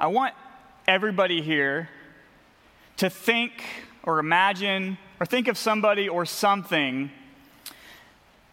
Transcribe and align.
I 0.00 0.06
want 0.06 0.32
everybody 0.86 1.42
here 1.42 1.88
to 2.98 3.10
think 3.10 3.50
or 4.04 4.20
imagine 4.20 4.96
or 5.18 5.26
think 5.26 5.48
of 5.48 5.58
somebody 5.58 6.08
or 6.08 6.24
something. 6.24 7.10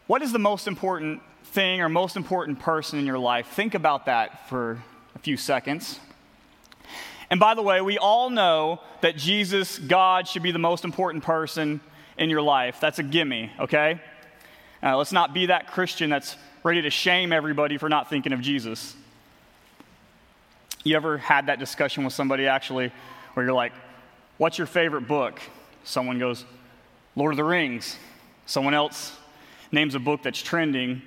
What 0.07 0.23
is 0.23 0.31
the 0.31 0.39
most 0.39 0.67
important 0.67 1.21
thing 1.43 1.81
or 1.81 1.89
most 1.89 2.15
important 2.15 2.59
person 2.59 2.97
in 2.97 3.05
your 3.05 3.19
life? 3.19 3.45
Think 3.49 3.75
about 3.75 4.07
that 4.07 4.49
for 4.49 4.83
a 5.13 5.19
few 5.19 5.37
seconds. 5.37 5.99
And 7.29 7.39
by 7.39 7.53
the 7.53 7.61
way, 7.61 7.79
we 7.79 7.99
all 7.99 8.31
know 8.31 8.81
that 9.01 9.15
Jesus, 9.15 9.77
God, 9.77 10.27
should 10.27 10.41
be 10.41 10.51
the 10.51 10.57
most 10.57 10.83
important 10.83 11.23
person 11.23 11.79
in 12.17 12.31
your 12.31 12.41
life. 12.41 12.79
That's 12.79 12.97
a 12.97 13.03
gimme, 13.03 13.51
okay? 13.59 14.01
Uh, 14.81 14.97
let's 14.97 15.11
not 15.11 15.31
be 15.31 15.45
that 15.45 15.67
Christian 15.67 16.09
that's 16.09 16.37
ready 16.63 16.81
to 16.81 16.89
shame 16.89 17.31
everybody 17.31 17.77
for 17.77 17.87
not 17.87 18.09
thinking 18.09 18.33
of 18.33 18.41
Jesus. 18.41 18.95
You 20.85 20.95
ever 20.95 21.17
had 21.17 21.47
that 21.47 21.57
discussion 21.57 22.03
with 22.03 22.13
somebody 22.13 22.45
actually 22.45 22.93
where 23.33 23.43
you're 23.43 23.55
like, 23.55 23.73
What's 24.37 24.59
your 24.59 24.67
favorite 24.67 25.07
book? 25.07 25.41
Someone 25.83 26.19
goes, 26.19 26.45
Lord 27.15 27.33
of 27.33 27.37
the 27.37 27.43
Rings. 27.43 27.97
Someone 28.45 28.75
else 28.75 29.17
names 29.71 29.95
a 29.95 29.99
book 29.99 30.21
that's 30.21 30.41
trending. 30.41 31.01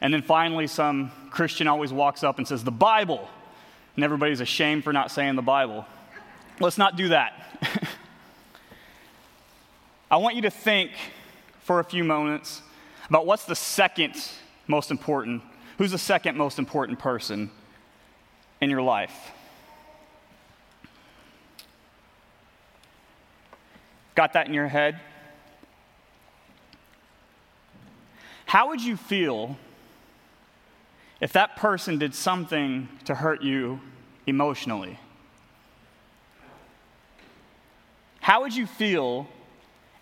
And 0.00 0.14
then 0.14 0.22
finally, 0.22 0.68
some 0.68 1.10
Christian 1.30 1.66
always 1.66 1.92
walks 1.92 2.22
up 2.22 2.38
and 2.38 2.46
says, 2.46 2.62
The 2.62 2.70
Bible. 2.70 3.28
And 3.96 4.04
everybody's 4.04 4.40
ashamed 4.40 4.84
for 4.84 4.92
not 4.92 5.10
saying 5.10 5.34
the 5.34 5.42
Bible. 5.42 5.86
Let's 6.60 6.78
not 6.78 6.96
do 6.96 7.08
that. 7.08 7.32
I 10.10 10.18
want 10.18 10.36
you 10.36 10.42
to 10.42 10.50
think 10.50 10.92
for 11.62 11.80
a 11.80 11.84
few 11.84 12.04
moments 12.04 12.62
about 13.08 13.26
what's 13.26 13.44
the 13.44 13.56
second 13.56 14.14
most 14.68 14.92
important. 14.92 15.42
Who's 15.78 15.90
the 15.90 15.98
second 15.98 16.36
most 16.36 16.60
important 16.60 17.00
person 17.00 17.50
in 18.60 18.70
your 18.70 18.82
life? 18.82 19.32
Got 24.14 24.32
that 24.32 24.48
in 24.48 24.54
your 24.54 24.68
head? 24.68 24.98
How 28.46 28.68
would 28.68 28.80
you 28.80 28.96
feel 28.96 29.58
if 31.20 31.32
that 31.32 31.56
person 31.56 31.98
did 31.98 32.14
something 32.14 32.88
to 33.04 33.14
hurt 33.14 33.42
you 33.42 33.80
emotionally? 34.26 34.98
How 38.20 38.40
would 38.40 38.54
you 38.54 38.66
feel 38.66 39.28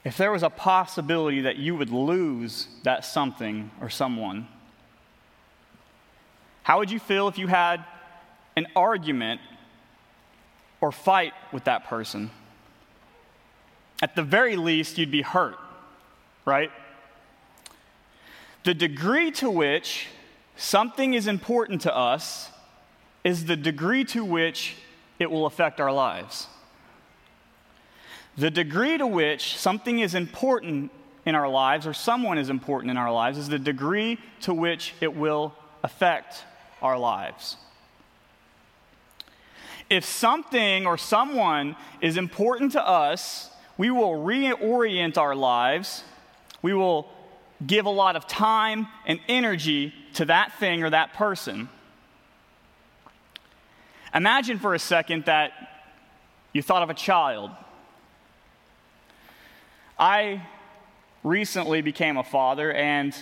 if 0.04 0.16
there 0.16 0.30
was 0.30 0.42
a 0.42 0.50
possibility 0.50 1.42
that 1.42 1.56
you 1.56 1.74
would 1.74 1.90
lose 1.90 2.68
that 2.82 3.04
something 3.04 3.70
or 3.80 3.90
someone? 3.90 4.46
How 6.62 6.78
would 6.78 6.90
you 6.90 6.98
feel 6.98 7.28
if 7.28 7.36
you 7.38 7.48
had 7.48 7.84
an 8.56 8.66
argument 8.76 9.40
or 10.80 10.92
fight 10.92 11.32
with 11.52 11.64
that 11.64 11.84
person? 11.86 12.30
At 14.02 14.16
the 14.16 14.22
very 14.22 14.56
least, 14.56 14.98
you'd 14.98 15.10
be 15.10 15.22
hurt, 15.22 15.56
right? 16.44 16.70
The 18.64 18.74
degree 18.74 19.30
to 19.32 19.50
which 19.50 20.06
something 20.56 21.14
is 21.14 21.26
important 21.26 21.82
to 21.82 21.94
us 21.94 22.50
is 23.22 23.46
the 23.46 23.56
degree 23.56 24.04
to 24.04 24.24
which 24.24 24.76
it 25.18 25.30
will 25.30 25.46
affect 25.46 25.80
our 25.80 25.92
lives. 25.92 26.48
The 28.36 28.50
degree 28.50 28.98
to 28.98 29.06
which 29.06 29.56
something 29.56 30.00
is 30.00 30.14
important 30.14 30.90
in 31.24 31.34
our 31.34 31.48
lives, 31.48 31.86
or 31.86 31.94
someone 31.94 32.36
is 32.36 32.50
important 32.50 32.90
in 32.90 32.96
our 32.96 33.12
lives, 33.12 33.38
is 33.38 33.48
the 33.48 33.58
degree 33.58 34.18
to 34.42 34.52
which 34.52 34.92
it 35.00 35.14
will 35.14 35.54
affect 35.82 36.44
our 36.82 36.98
lives. 36.98 37.56
If 39.90 40.04
something 40.04 40.86
or 40.86 40.96
someone 40.96 41.76
is 42.00 42.16
important 42.16 42.72
to 42.72 42.86
us, 42.86 43.50
we 43.76 43.90
will 43.90 44.12
reorient 44.12 45.18
our 45.18 45.34
lives. 45.34 46.04
We 46.62 46.74
will 46.74 47.08
give 47.66 47.86
a 47.86 47.90
lot 47.90 48.16
of 48.16 48.26
time 48.26 48.88
and 49.06 49.20
energy 49.28 49.94
to 50.14 50.24
that 50.26 50.52
thing 50.58 50.82
or 50.82 50.90
that 50.90 51.14
person. 51.14 51.68
Imagine 54.14 54.58
for 54.58 54.74
a 54.74 54.78
second 54.78 55.24
that 55.24 55.52
you 56.52 56.62
thought 56.62 56.82
of 56.82 56.90
a 56.90 56.94
child. 56.94 57.50
I 59.98 60.46
recently 61.22 61.82
became 61.82 62.16
a 62.16 62.24
father, 62.24 62.72
and 62.72 63.14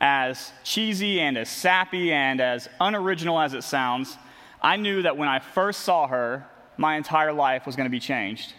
as 0.00 0.52
cheesy 0.64 1.20
and 1.20 1.38
as 1.38 1.48
sappy 1.48 2.12
and 2.12 2.40
as 2.40 2.68
unoriginal 2.80 3.40
as 3.40 3.54
it 3.54 3.62
sounds, 3.62 4.18
I 4.64 4.76
knew 4.76 5.02
that 5.02 5.18
when 5.18 5.28
I 5.28 5.40
first 5.40 5.80
saw 5.80 6.06
her, 6.06 6.46
my 6.78 6.96
entire 6.96 7.34
life 7.34 7.66
was 7.66 7.76
going 7.76 7.84
to 7.84 7.90
be 7.90 8.00
changed. 8.00 8.54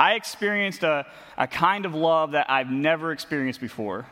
I 0.00 0.14
experienced 0.14 0.82
a, 0.82 1.06
a 1.36 1.46
kind 1.46 1.84
of 1.84 1.94
love 1.94 2.32
that 2.32 2.50
I've 2.50 2.70
never 2.70 3.12
experienced 3.12 3.60
before. 3.60 4.06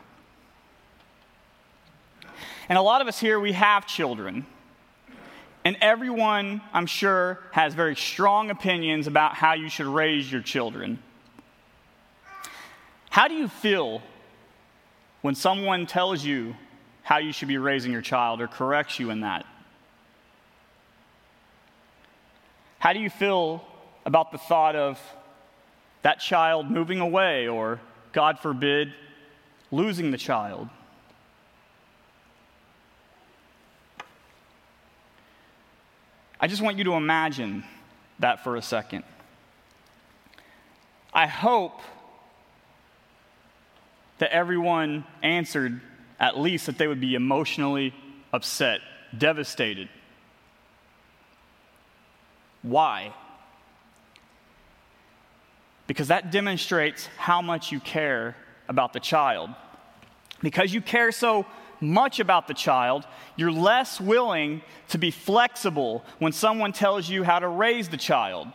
And 2.69 2.77
a 2.77 2.83
lot 2.83 3.01
of 3.01 3.09
us 3.09 3.19
here, 3.19 3.41
we 3.41 3.53
have 3.53 3.87
children. 3.87 4.45
And 5.65 5.79
everyone, 5.81 6.61
I'm 6.75 6.87
sure, 6.87 7.43
has 7.53 7.73
very 7.73 7.97
strong 7.97 8.51
opinions 8.51 9.07
about 9.07 9.35
how 9.35 9.55
you 9.55 9.71
should 9.71 9.87
raise 9.87 10.31
your 10.31 10.43
children. 10.43 10.99
How 13.09 13.29
do 13.29 13.35
you 13.35 13.49
feel 13.49 14.03
when 15.23 15.35
someone 15.35 15.87
tells 15.87 16.23
you 16.23 16.55
how 17.05 17.19
you 17.19 17.33
should 17.33 17.49
be 17.49 17.59
raising 17.59 17.93
your 17.93 18.01
child 18.01 18.41
or 18.41 18.49
corrects 18.49 18.99
you 18.99 19.11
in 19.11 19.21
that? 19.21 19.47
How 22.79 22.93
do 22.93 22.99
you 22.99 23.11
feel 23.11 23.65
about 24.05 24.33
the 24.33 24.39
thought 24.39 24.75
of 24.75 24.99
that 26.03 26.19
child 26.19 26.71
moving 26.71 27.01
away 27.01 27.47
or, 27.47 27.81
God 28.13 28.39
forbid, 28.39 28.93
losing 29.71 30.11
the 30.11 30.19
child? 30.19 30.69
I 36.41 36.47
just 36.47 36.63
want 36.63 36.79
you 36.79 36.85
to 36.85 36.95
imagine 36.95 37.65
that 38.19 38.45
for 38.45 38.57
a 38.57 38.63
second. 38.63 39.05
I 41.13 41.27
hope 41.27 41.81
that 44.19 44.31
everyone 44.31 45.05
answered 45.23 45.81
at 46.19 46.39
least 46.39 46.67
that 46.67 46.79
they 46.79 46.87
would 46.87 47.01
be 47.01 47.15
emotionally 47.15 47.95
upset, 48.33 48.81
devastated. 49.17 49.89
Why? 52.63 53.13
Because 55.87 56.09
that 56.09 56.31
demonstrates 56.33 57.07
how 57.19 57.43
much 57.43 57.71
you 57.71 57.81
care 57.81 58.37
about 58.69 58.93
the 58.93 59.01
child. 59.01 59.51
Because 60.43 60.73
you 60.73 60.81
care 60.81 61.13
so 61.13 61.47
much 61.81 62.21
about 62.21 62.49
the 62.49 62.55
child, 62.55 63.05
you're 63.37 63.53
less 63.53 64.01
willing 64.01 64.63
to 64.89 64.99
be 64.99 65.11
flexible 65.11 66.05
when 66.19 66.33
someone 66.33 66.73
tells 66.73 67.09
you 67.09 67.23
how 67.23 67.39
to 67.39 67.49
raise 67.49 67.89
the 67.89 67.97
child. 67.97 68.49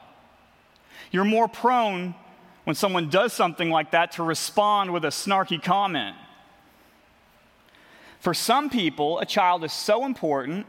You're 1.12 1.26
more 1.26 1.48
prone 1.48 2.16
when 2.64 2.76
someone 2.76 3.10
does 3.10 3.34
something 3.34 3.70
like 3.70 3.92
that 3.92 4.14
to 4.14 4.24
respond 4.24 4.92
with 4.92 5.06
a 5.06 5.10
snarky 5.10 5.62
comment. 5.62 6.16
For 8.20 8.34
some 8.34 8.70
people, 8.70 9.20
a 9.20 9.26
child 9.26 9.64
is 9.64 9.74
so 9.74 10.06
important 10.06 10.66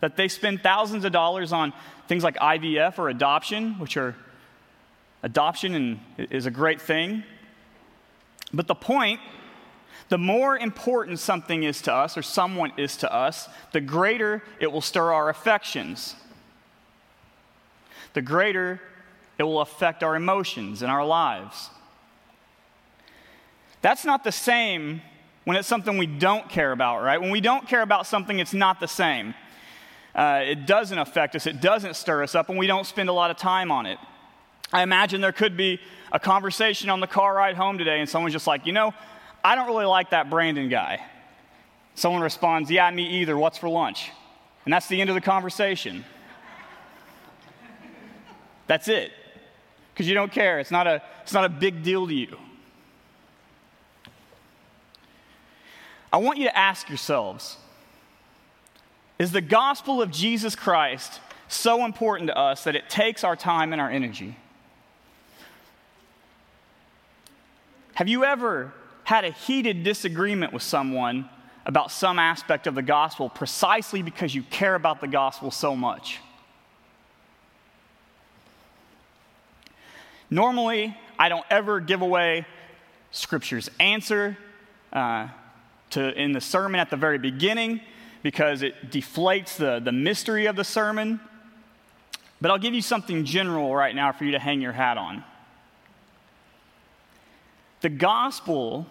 that 0.00 0.16
they 0.16 0.28
spend 0.28 0.62
thousands 0.62 1.04
of 1.04 1.12
dollars 1.12 1.52
on 1.52 1.72
things 2.08 2.24
like 2.24 2.36
IVF 2.36 2.98
or 2.98 3.08
adoption, 3.08 3.78
which 3.78 3.96
are 3.96 4.16
adoption 5.22 5.74
and 5.74 6.00
is 6.18 6.46
a 6.46 6.50
great 6.50 6.80
thing. 6.80 7.22
But 8.52 8.66
the 8.66 8.74
point 8.74 9.20
the 10.08 10.18
more 10.18 10.58
important 10.58 11.20
something 11.20 11.62
is 11.62 11.80
to 11.82 11.94
us 11.94 12.18
or 12.18 12.22
someone 12.22 12.72
is 12.76 12.98
to 12.98 13.10
us, 13.10 13.48
the 13.72 13.80
greater 13.80 14.42
it 14.60 14.70
will 14.70 14.82
stir 14.82 15.10
our 15.10 15.30
affections. 15.30 16.16
The 18.12 18.20
greater 18.20 18.78
it 19.38 19.44
will 19.44 19.62
affect 19.62 20.02
our 20.02 20.14
emotions 20.14 20.82
and 20.82 20.90
our 20.90 21.06
lives. 21.06 21.70
That's 23.80 24.04
not 24.04 24.22
the 24.22 24.32
same 24.32 25.00
when 25.44 25.56
it's 25.56 25.68
something 25.68 25.98
we 25.98 26.06
don't 26.06 26.48
care 26.48 26.72
about, 26.72 27.02
right? 27.02 27.20
When 27.20 27.30
we 27.30 27.40
don't 27.40 27.66
care 27.66 27.82
about 27.82 28.06
something, 28.06 28.38
it's 28.38 28.54
not 28.54 28.80
the 28.80 28.88
same. 28.88 29.34
Uh, 30.14 30.42
it 30.44 30.66
doesn't 30.66 30.98
affect 30.98 31.34
us, 31.34 31.46
it 31.46 31.60
doesn't 31.60 31.96
stir 31.96 32.22
us 32.22 32.34
up, 32.34 32.48
and 32.48 32.58
we 32.58 32.66
don't 32.66 32.86
spend 32.86 33.08
a 33.08 33.12
lot 33.12 33.30
of 33.30 33.36
time 33.36 33.72
on 33.72 33.86
it. 33.86 33.98
I 34.72 34.82
imagine 34.82 35.20
there 35.20 35.32
could 35.32 35.56
be 35.56 35.80
a 36.12 36.20
conversation 36.20 36.90
on 36.90 37.00
the 37.00 37.06
car 37.06 37.34
ride 37.34 37.56
home 37.56 37.78
today, 37.78 38.00
and 38.00 38.08
someone's 38.08 38.32
just 38.32 38.46
like, 38.46 38.66
you 38.66 38.72
know, 38.72 38.94
I 39.44 39.54
don't 39.54 39.66
really 39.66 39.86
like 39.86 40.10
that 40.10 40.30
Brandon 40.30 40.68
guy. 40.68 41.00
Someone 41.94 42.22
responds, 42.22 42.70
Yeah, 42.70 42.90
me 42.90 43.20
either. 43.20 43.36
What's 43.36 43.58
for 43.58 43.68
lunch? 43.68 44.10
And 44.64 44.72
that's 44.72 44.86
the 44.86 45.00
end 45.00 45.10
of 45.10 45.14
the 45.14 45.20
conversation. 45.20 46.04
That's 48.66 48.88
it. 48.88 49.12
Because 49.92 50.08
you 50.08 50.14
don't 50.14 50.32
care. 50.32 50.60
It's 50.60 50.70
not, 50.70 50.86
a, 50.86 51.02
it's 51.22 51.32
not 51.32 51.44
a 51.44 51.48
big 51.48 51.82
deal 51.82 52.06
to 52.06 52.14
you. 52.14 52.38
I 56.12 56.18
want 56.18 56.38
you 56.38 56.44
to 56.44 56.56
ask 56.56 56.88
yourselves 56.88 57.56
Is 59.18 59.32
the 59.32 59.40
gospel 59.40 60.02
of 60.02 60.10
Jesus 60.10 60.54
Christ 60.54 61.20
so 61.48 61.84
important 61.84 62.28
to 62.28 62.36
us 62.36 62.64
that 62.64 62.76
it 62.76 62.88
takes 62.90 63.24
our 63.24 63.36
time 63.36 63.72
and 63.72 63.80
our 63.80 63.90
energy? 63.90 64.36
Have 67.94 68.08
you 68.08 68.24
ever 68.24 68.72
had 69.04 69.24
a 69.24 69.30
heated 69.30 69.84
disagreement 69.84 70.52
with 70.52 70.62
someone 70.62 71.28
about 71.66 71.90
some 71.90 72.18
aspect 72.18 72.66
of 72.66 72.74
the 72.74 72.82
gospel 72.82 73.28
precisely 73.28 74.02
because 74.02 74.34
you 74.34 74.42
care 74.42 74.74
about 74.74 75.00
the 75.00 75.06
gospel 75.06 75.50
so 75.50 75.76
much? 75.76 76.18
Normally, 80.30 80.96
I 81.18 81.28
don't 81.28 81.44
ever 81.50 81.78
give 81.78 82.00
away 82.00 82.46
Scripture's 83.10 83.70
answer 83.78 84.38
uh, 84.92 85.28
to, 85.92 86.12
in 86.20 86.32
the 86.32 86.40
sermon 86.40 86.80
at 86.80 86.90
the 86.90 86.96
very 86.96 87.18
beginning 87.18 87.80
because 88.22 88.62
it 88.62 88.90
deflates 88.90 89.56
the, 89.56 89.80
the 89.80 89.92
mystery 89.92 90.46
of 90.46 90.56
the 90.56 90.64
sermon. 90.64 91.20
But 92.40 92.50
I'll 92.50 92.58
give 92.58 92.74
you 92.74 92.82
something 92.82 93.24
general 93.24 93.74
right 93.74 93.94
now 93.94 94.12
for 94.12 94.24
you 94.24 94.32
to 94.32 94.38
hang 94.38 94.60
your 94.60 94.72
hat 94.72 94.98
on. 94.98 95.24
The 97.80 97.88
gospel 97.88 98.86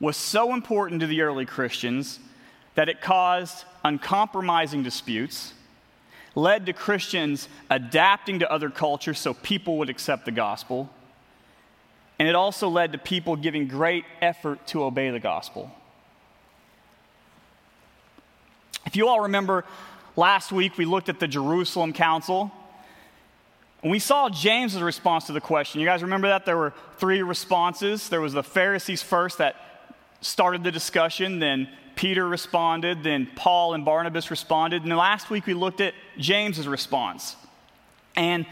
was 0.00 0.16
so 0.16 0.54
important 0.54 1.00
to 1.00 1.06
the 1.06 1.22
early 1.22 1.46
Christians 1.46 2.18
that 2.74 2.88
it 2.88 3.00
caused 3.00 3.64
uncompromising 3.84 4.82
disputes, 4.82 5.54
led 6.34 6.66
to 6.66 6.72
Christians 6.72 7.48
adapting 7.70 8.40
to 8.40 8.50
other 8.50 8.68
cultures 8.68 9.18
so 9.18 9.32
people 9.32 9.78
would 9.78 9.88
accept 9.88 10.24
the 10.24 10.30
gospel, 10.32 10.90
and 12.18 12.28
it 12.28 12.34
also 12.34 12.68
led 12.68 12.92
to 12.92 12.98
people 12.98 13.36
giving 13.36 13.68
great 13.68 14.04
effort 14.20 14.66
to 14.68 14.84
obey 14.84 15.10
the 15.10 15.20
gospel. 15.20 15.70
If 18.86 18.96
you 18.96 19.08
all 19.08 19.20
remember, 19.20 19.64
last 20.14 20.52
week 20.52 20.78
we 20.78 20.84
looked 20.84 21.08
at 21.08 21.20
the 21.20 21.28
Jerusalem 21.28 21.92
Council. 21.92 22.50
And 23.82 23.90
we 23.90 23.98
saw 23.98 24.28
James's 24.28 24.80
response 24.80 25.26
to 25.26 25.32
the 25.32 25.40
question. 25.40 25.80
You 25.80 25.86
guys 25.86 26.02
remember 26.02 26.28
that? 26.28 26.46
There 26.46 26.56
were 26.56 26.72
three 26.98 27.22
responses. 27.22 28.08
There 28.08 28.20
was 28.20 28.32
the 28.32 28.42
Pharisees 28.42 29.02
first 29.02 29.38
that 29.38 29.56
started 30.20 30.64
the 30.64 30.72
discussion, 30.72 31.38
then 31.38 31.68
Peter 31.94 32.26
responded, 32.26 33.02
then 33.02 33.28
Paul 33.36 33.74
and 33.74 33.84
Barnabas 33.84 34.30
responded. 34.30 34.82
And 34.82 34.96
last 34.96 35.30
week 35.30 35.46
we 35.46 35.54
looked 35.54 35.80
at 35.80 35.94
James's 36.18 36.68
response. 36.68 37.36
And 38.16 38.46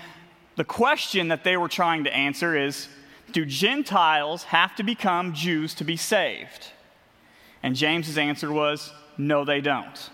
the 0.57 0.65
question 0.65 1.29
that 1.29 1.45
they 1.45 1.57
were 1.57 1.69
trying 1.69 2.05
to 2.05 2.15
answer 2.15 2.57
is 2.57 2.89
Do 3.33 3.45
Gentiles 3.45 4.45
have 4.45 4.75
to 4.77 4.83
become 4.83 5.35
Jews 5.35 5.75
to 5.75 5.85
be 5.85 5.97
saved? 5.97 6.69
And 7.63 7.75
James's 7.75 8.19
answer 8.19 8.53
was 8.53 8.93
No, 9.19 9.45
they 9.45 9.61
don't. 9.61 10.11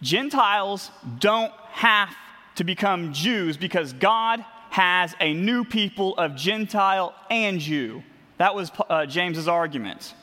Gentiles 0.00 0.90
don't 1.18 1.52
have 1.70 2.14
to 2.56 2.64
become 2.64 3.12
Jews 3.12 3.56
because 3.56 3.92
God 3.92 4.44
has 4.70 5.14
a 5.20 5.32
new 5.32 5.64
people 5.64 6.16
of 6.16 6.36
Gentile 6.36 7.14
and 7.30 7.58
Jew. 7.58 8.02
That 8.36 8.54
was 8.54 8.70
uh, 8.88 9.06
James's 9.06 9.48
argument. 9.48 10.14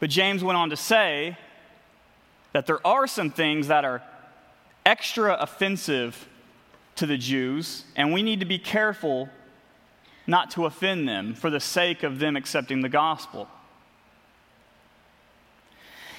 But 0.00 0.10
James 0.10 0.42
went 0.42 0.56
on 0.56 0.70
to 0.70 0.76
say 0.76 1.36
that 2.52 2.66
there 2.66 2.84
are 2.86 3.06
some 3.06 3.30
things 3.30 3.68
that 3.68 3.84
are 3.84 4.02
extra 4.84 5.34
offensive 5.34 6.28
to 6.96 7.06
the 7.06 7.16
Jews, 7.16 7.84
and 7.96 8.12
we 8.12 8.22
need 8.22 8.40
to 8.40 8.46
be 8.46 8.58
careful 8.58 9.28
not 10.26 10.50
to 10.52 10.66
offend 10.66 11.08
them 11.08 11.34
for 11.34 11.50
the 11.50 11.60
sake 11.60 12.02
of 12.02 12.18
them 12.18 12.36
accepting 12.36 12.80
the 12.80 12.88
gospel. 12.88 13.48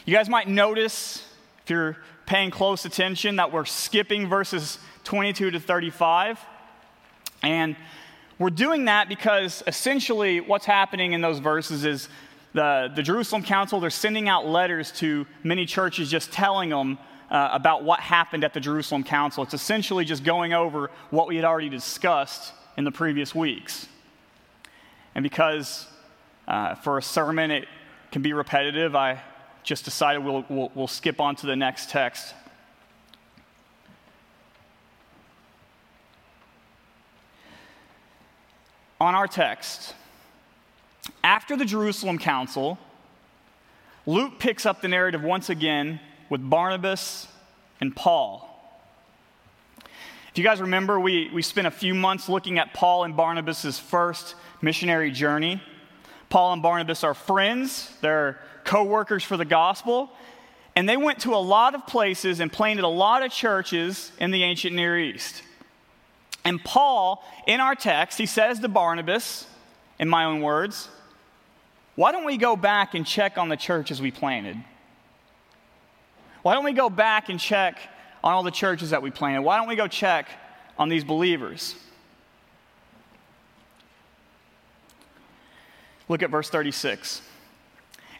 You 0.06 0.14
guys 0.14 0.30
might 0.30 0.48
notice, 0.48 1.28
if 1.64 1.72
you're 1.72 1.98
paying 2.28 2.52
close 2.52 2.86
attention, 2.86 3.38
that 3.38 3.52
we're 3.52 3.66
skipping 3.66 4.30
verses 4.30 4.78
22 5.04 5.50
to 5.50 5.60
35. 5.60 6.40
And 7.42 7.76
we're 8.38 8.52
doing 8.52 8.86
that 8.86 9.10
because 9.10 9.64
essentially 9.66 10.42
what's 10.42 10.66
happening 10.68 11.14
in 11.14 11.22
those 11.22 11.40
verses 11.40 11.86
is 11.86 12.08
the, 12.54 12.92
the 12.96 13.02
Jerusalem 13.02 13.42
Council, 13.42 13.80
they're 13.80 13.90
sending 13.90 14.30
out 14.30 14.46
letters 14.46 14.92
to 15.00 15.26
many 15.44 15.66
churches 15.66 16.12
just 16.12 16.32
telling 16.32 16.70
them 16.70 17.00
uh, 17.32 17.50
about 17.52 17.84
what 17.84 18.00
happened 18.00 18.44
at 18.44 18.54
the 18.54 18.60
Jerusalem 18.60 19.04
Council. 19.04 19.42
It's 19.42 19.56
essentially 19.56 20.06
just 20.06 20.24
going 20.24 20.54
over 20.54 20.92
what 21.10 21.28
we 21.28 21.36
had 21.36 21.46
already 21.46 21.70
discussed 21.70 22.54
in 22.78 22.84
the 22.84 22.92
previous 22.92 23.34
weeks. 23.34 23.88
And 25.16 25.24
because 25.24 25.88
uh, 26.48 26.76
for 26.76 27.00
a 27.00 27.02
sermon 27.02 27.50
it 27.50 27.68
can 28.12 28.22
be 28.22 28.34
repetitive, 28.34 28.96
I 28.96 29.24
just 29.66 29.84
decided 29.84 30.24
we'll, 30.24 30.46
we'll, 30.48 30.72
we'll 30.76 30.88
skip 30.88 31.20
on 31.20 31.36
to 31.38 31.48
the 31.48 31.56
next 31.56 31.90
text. 31.90 32.34
On 39.02 39.14
our 39.14 39.28
text, 39.28 39.94
after 41.24 41.58
the 41.58 41.66
Jerusalem 41.66 42.18
Council, 42.18 42.78
Luke 44.06 44.40
picks 44.40 44.66
up 44.66 44.82
the 44.82 44.88
narrative 44.88 45.24
once 45.24 45.50
again 45.50 46.00
with 46.30 46.48
Barnabas 46.48 47.28
and 47.82 47.94
Paul. 47.94 48.52
If 50.30 50.38
you 50.38 50.44
guys 50.44 50.62
remember, 50.62 51.00
we, 51.00 51.30
we 51.34 51.42
spent 51.42 51.66
a 51.66 51.72
few 51.72 51.96
months 51.96 52.30
looking 52.30 52.60
at 52.60 52.74
Paul 52.74 53.04
and 53.04 53.18
Barnabas' 53.18 53.80
first 53.80 54.36
missionary 54.62 55.10
journey. 55.10 55.62
Paul 56.30 56.54
and 56.54 56.62
Barnabas 56.62 57.04
are 57.04 57.14
friends, 57.14 57.92
they're 58.02 58.40
co 58.66 58.84
workers 58.84 59.24
for 59.24 59.38
the 59.38 59.46
gospel, 59.46 60.10
and 60.76 60.90
they 60.90 60.98
went 60.98 61.20
to 61.20 61.34
a 61.34 61.38
lot 61.38 61.74
of 61.74 61.88
places 61.88 62.42
and 62.42 62.52
planted 62.52 62.84
a 62.84 62.90
lot 62.90 63.24
of 63.24 63.32
churches 63.32 64.12
in 64.20 64.32
the 64.32 64.44
ancient 64.44 64.76
Near 64.76 65.00
East. 65.00 65.42
And 66.44 66.62
Paul, 66.64 67.24
in 67.48 67.62
our 67.62 67.76
text, 67.76 68.18
he 68.18 68.26
says 68.26 68.60
to 68.60 68.68
Barnabas, 68.68 69.48
in 69.98 70.10
my 70.10 70.26
own 70.26 70.42
words, 70.42 70.90
why 71.96 72.12
don't 72.12 72.26
we 72.26 72.38
go 72.38 72.58
back 72.58 72.94
and 72.94 73.06
check 73.06 73.38
on 73.38 73.48
the 73.48 73.56
churches 73.56 74.02
we 74.02 74.12
planted? 74.12 74.58
Why 76.42 76.54
don't 76.54 76.66
we 76.66 76.74
go 76.74 76.90
back 76.90 77.30
and 77.30 77.40
check 77.40 77.80
on 78.24 78.34
all 78.34 78.44
the 78.44 78.52
churches 78.52 78.90
that 78.90 79.02
we 79.02 79.12
planted? 79.12 79.42
Why 79.42 79.58
don't 79.58 79.68
we 79.68 79.76
go 79.76 79.88
check 79.88 80.28
on 80.78 80.90
these 80.90 81.04
believers? 81.04 81.76
Look 86.08 86.22
at 86.22 86.30
verse 86.30 86.50
36. 86.50 87.22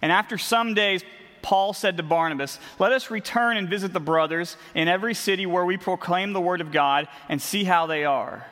And 0.02 0.12
after 0.12 0.38
some 0.38 0.74
days, 0.74 1.04
Paul 1.42 1.74
said 1.74 1.98
to 1.98 2.04
Barnabas, 2.04 2.60
Let 2.80 2.92
us 2.92 3.12
return 3.12 3.58
and 3.58 3.70
visit 3.70 3.94
the 3.94 4.00
brothers 4.00 4.58
in 4.74 4.88
every 4.88 5.14
city 5.14 5.46
where 5.46 5.64
we 5.64 5.78
proclaim 5.78 6.34
the 6.34 6.42
word 6.42 6.60
of 6.60 6.72
God 6.72 7.08
and 7.30 7.42
see 7.42 7.64
how 7.64 7.86
they 7.86 8.04
are. 8.04 8.46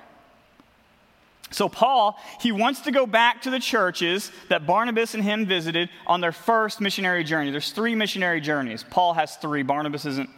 So, 1.54 1.70
Paul, 1.70 2.20
he 2.40 2.52
wants 2.52 2.82
to 2.82 2.92
go 2.92 3.06
back 3.06 3.44
to 3.44 3.50
the 3.50 3.60
churches 3.60 4.32
that 4.50 4.66
Barnabas 4.66 5.14
and 5.14 5.24
him 5.24 5.46
visited 5.46 5.90
on 6.08 6.22
their 6.22 6.32
first 6.32 6.82
missionary 6.82 7.24
journey. 7.24 7.52
There's 7.52 7.72
three 7.72 7.96
missionary 7.96 8.42
journeys. 8.42 8.84
Paul 8.84 9.14
has 9.14 9.36
three, 9.38 9.62
Barnabas 9.62 10.06
isn't 10.06 10.30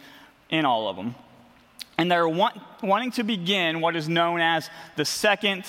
in 0.50 0.66
all 0.66 0.90
of 0.90 0.96
them. 0.96 1.16
And 1.98 2.12
they're 2.12 2.28
want, 2.28 2.58
wanting 2.84 3.12
to 3.12 3.24
begin 3.24 3.80
what 3.80 3.96
is 3.96 4.10
known 4.10 4.42
as 4.42 4.70
the 4.98 5.06
second 5.06 5.66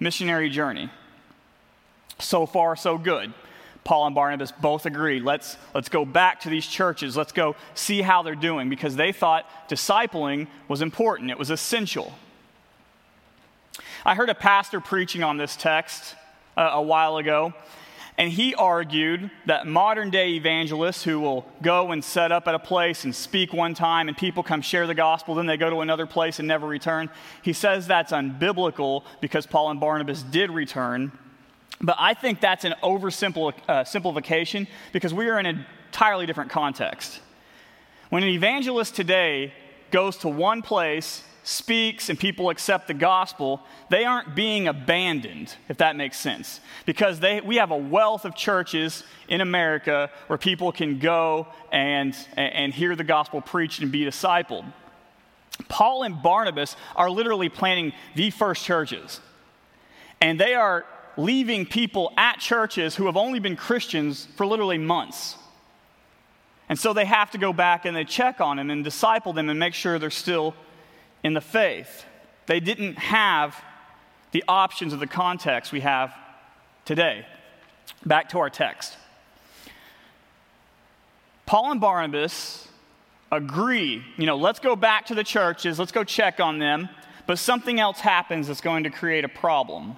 missionary 0.00 0.50
journey. 0.50 0.90
So 2.18 2.46
far, 2.46 2.74
so 2.74 2.98
good. 2.98 3.32
Paul 3.88 4.04
and 4.04 4.14
Barnabas 4.14 4.52
both 4.52 4.84
agreed 4.84 5.22
let's, 5.22 5.56
let's 5.74 5.88
go 5.88 6.04
back 6.04 6.40
to 6.40 6.50
these 6.50 6.66
churches, 6.66 7.16
let's 7.16 7.32
go 7.32 7.56
see 7.72 8.02
how 8.02 8.22
they're 8.22 8.34
doing, 8.34 8.68
because 8.68 8.96
they 8.96 9.12
thought 9.12 9.48
discipling 9.66 10.46
was 10.68 10.82
important, 10.82 11.30
it 11.30 11.38
was 11.38 11.48
essential. 11.48 12.12
I 14.04 14.14
heard 14.14 14.28
a 14.28 14.34
pastor 14.34 14.82
preaching 14.82 15.22
on 15.22 15.38
this 15.38 15.56
text 15.56 16.16
uh, 16.54 16.68
a 16.74 16.82
while 16.82 17.16
ago, 17.16 17.54
and 18.18 18.30
he 18.30 18.54
argued 18.54 19.30
that 19.46 19.66
modern 19.66 20.10
day 20.10 20.32
evangelists 20.32 21.04
who 21.04 21.18
will 21.18 21.50
go 21.62 21.90
and 21.90 22.04
set 22.04 22.30
up 22.30 22.46
at 22.46 22.54
a 22.54 22.58
place 22.58 23.04
and 23.04 23.14
speak 23.14 23.54
one 23.54 23.72
time 23.72 24.08
and 24.08 24.18
people 24.18 24.42
come 24.42 24.60
share 24.60 24.86
the 24.86 24.94
gospel, 24.94 25.34
then 25.34 25.46
they 25.46 25.56
go 25.56 25.70
to 25.70 25.80
another 25.80 26.04
place 26.04 26.38
and 26.38 26.46
never 26.46 26.66
return, 26.66 27.08
he 27.40 27.54
says 27.54 27.86
that's 27.86 28.12
unbiblical 28.12 29.04
because 29.22 29.46
Paul 29.46 29.70
and 29.70 29.80
Barnabas 29.80 30.22
did 30.22 30.50
return. 30.50 31.10
But 31.80 31.96
I 31.98 32.14
think 32.14 32.40
that's 32.40 32.64
an 32.64 32.74
oversimplification 32.82 34.62
uh, 34.62 34.70
because 34.92 35.14
we 35.14 35.28
are 35.28 35.38
in 35.38 35.46
an 35.46 35.64
entirely 35.86 36.26
different 36.26 36.50
context. 36.50 37.20
When 38.10 38.22
an 38.22 38.28
evangelist 38.30 38.96
today 38.96 39.52
goes 39.90 40.16
to 40.18 40.28
one 40.28 40.62
place 40.62 41.22
speaks 41.44 42.10
and 42.10 42.18
people 42.18 42.50
accept 42.50 42.88
the 42.88 42.94
gospel, 42.94 43.62
they 43.88 44.04
aren't 44.04 44.34
being 44.34 44.68
abandoned, 44.68 45.54
if 45.68 45.78
that 45.78 45.96
makes 45.96 46.18
sense. 46.18 46.60
Because 46.84 47.20
they, 47.20 47.40
we 47.40 47.56
have 47.56 47.70
a 47.70 47.76
wealth 47.76 48.26
of 48.26 48.34
churches 48.34 49.02
in 49.28 49.40
America 49.40 50.10
where 50.26 50.38
people 50.38 50.72
can 50.72 50.98
go 50.98 51.46
and, 51.72 52.14
and 52.36 52.74
hear 52.74 52.94
the 52.94 53.04
gospel 53.04 53.40
preached 53.40 53.80
and 53.80 53.90
be 53.90 54.04
discipled. 54.04 54.64
Paul 55.68 56.02
and 56.02 56.22
Barnabas 56.22 56.76
are 56.94 57.10
literally 57.10 57.48
planting 57.48 57.92
the 58.14 58.30
first 58.30 58.64
churches. 58.64 59.20
And 60.20 60.38
they 60.38 60.54
are 60.54 60.84
leaving 61.18 61.66
people 61.66 62.12
at 62.16 62.38
churches 62.38 62.94
who 62.94 63.06
have 63.06 63.16
only 63.16 63.40
been 63.40 63.56
Christians 63.56 64.28
for 64.36 64.46
literally 64.46 64.78
months. 64.78 65.36
And 66.68 66.78
so 66.78 66.92
they 66.92 67.04
have 67.04 67.32
to 67.32 67.38
go 67.38 67.52
back 67.52 67.84
and 67.84 67.96
they 67.96 68.04
check 68.04 68.40
on 68.40 68.56
them 68.56 68.70
and 68.70 68.84
disciple 68.84 69.32
them 69.32 69.48
and 69.48 69.58
make 69.58 69.74
sure 69.74 69.98
they're 69.98 70.10
still 70.10 70.54
in 71.24 71.34
the 71.34 71.40
faith. 71.40 72.04
They 72.46 72.60
didn't 72.60 72.98
have 72.98 73.56
the 74.30 74.44
options 74.46 74.92
of 74.92 75.00
the 75.00 75.06
context 75.06 75.72
we 75.72 75.80
have 75.80 76.14
today. 76.84 77.26
Back 78.06 78.28
to 78.30 78.38
our 78.38 78.48
text. 78.48 78.96
Paul 81.46 81.72
and 81.72 81.80
Barnabas 81.80 82.68
agree, 83.32 84.04
you 84.16 84.26
know, 84.26 84.36
let's 84.36 84.60
go 84.60 84.76
back 84.76 85.06
to 85.06 85.14
the 85.14 85.24
churches, 85.24 85.78
let's 85.78 85.92
go 85.92 86.04
check 86.04 86.38
on 86.38 86.58
them, 86.58 86.88
but 87.26 87.38
something 87.38 87.80
else 87.80 87.98
happens 87.98 88.46
that's 88.46 88.60
going 88.60 88.84
to 88.84 88.90
create 88.90 89.24
a 89.24 89.28
problem. 89.28 89.96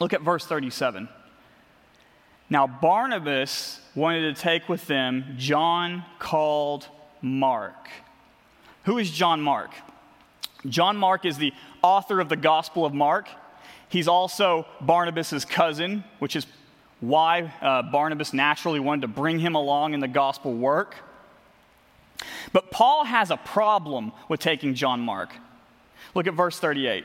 Look 0.00 0.12
at 0.12 0.22
verse 0.22 0.46
37. 0.46 1.08
Now, 2.48 2.66
Barnabas 2.66 3.80
wanted 3.94 4.34
to 4.34 4.40
take 4.40 4.68
with 4.68 4.86
them 4.86 5.34
John 5.36 6.04
called 6.18 6.88
Mark. 7.22 7.88
Who 8.84 8.98
is 8.98 9.10
John 9.10 9.40
Mark? 9.40 9.70
John 10.66 10.96
Mark 10.96 11.24
is 11.24 11.38
the 11.38 11.52
author 11.82 12.18
of 12.18 12.28
the 12.28 12.36
Gospel 12.36 12.84
of 12.84 12.92
Mark. 12.92 13.28
He's 13.88 14.08
also 14.08 14.66
Barnabas' 14.80 15.44
cousin, 15.44 16.04
which 16.18 16.34
is 16.34 16.46
why 17.00 17.52
uh, 17.60 17.82
Barnabas 17.82 18.32
naturally 18.32 18.80
wanted 18.80 19.02
to 19.02 19.08
bring 19.08 19.38
him 19.38 19.54
along 19.54 19.94
in 19.94 20.00
the 20.00 20.08
gospel 20.08 20.54
work. 20.54 20.96
But 22.52 22.70
Paul 22.70 23.04
has 23.04 23.30
a 23.30 23.36
problem 23.36 24.12
with 24.28 24.40
taking 24.40 24.74
John 24.74 25.00
Mark. 25.00 25.30
Look 26.14 26.26
at 26.26 26.34
verse 26.34 26.58
38. 26.58 27.04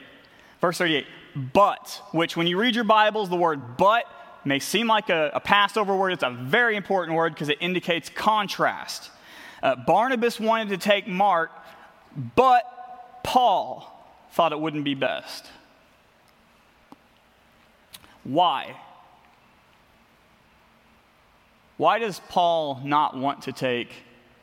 Verse 0.66 0.80
38, 0.80 1.06
but, 1.54 2.02
which 2.12 2.36
when 2.36 2.48
you 2.48 2.58
read 2.58 2.74
your 2.74 2.86
Bibles, 2.86 3.30
the 3.30 3.36
word 3.36 3.78
but 3.78 4.06
may 4.44 4.58
seem 4.58 4.88
like 4.88 5.12
a, 5.12 5.30
a 5.36 5.40
Passover 5.40 5.96
word. 5.96 6.14
It's 6.14 6.24
a 6.24 6.32
very 6.32 6.76
important 6.76 7.16
word 7.16 7.36
because 7.36 7.50
it 7.50 7.60
indicates 7.62 8.10
contrast. 8.10 9.12
Uh, 9.62 9.76
Barnabas 9.76 10.40
wanted 10.40 10.70
to 10.70 10.78
take 10.78 11.08
Mark, 11.08 11.52
but 12.36 12.64
Paul 13.24 14.10
thought 14.32 14.54
it 14.54 14.60
wouldn't 14.60 14.86
be 14.86 14.96
best. 14.96 15.46
Why? 18.24 18.76
Why 21.78 22.00
does 22.00 22.22
Paul 22.28 22.82
not 22.84 23.16
want 23.16 23.44
to 23.44 23.52
take 23.52 23.94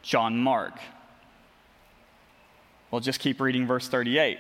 John 0.03 0.39
Mark? 0.39 0.79
Well, 2.93 3.01
just 3.01 3.19
keep 3.19 3.41
reading 3.41 3.67
verse 3.67 3.89
38. 3.89 4.39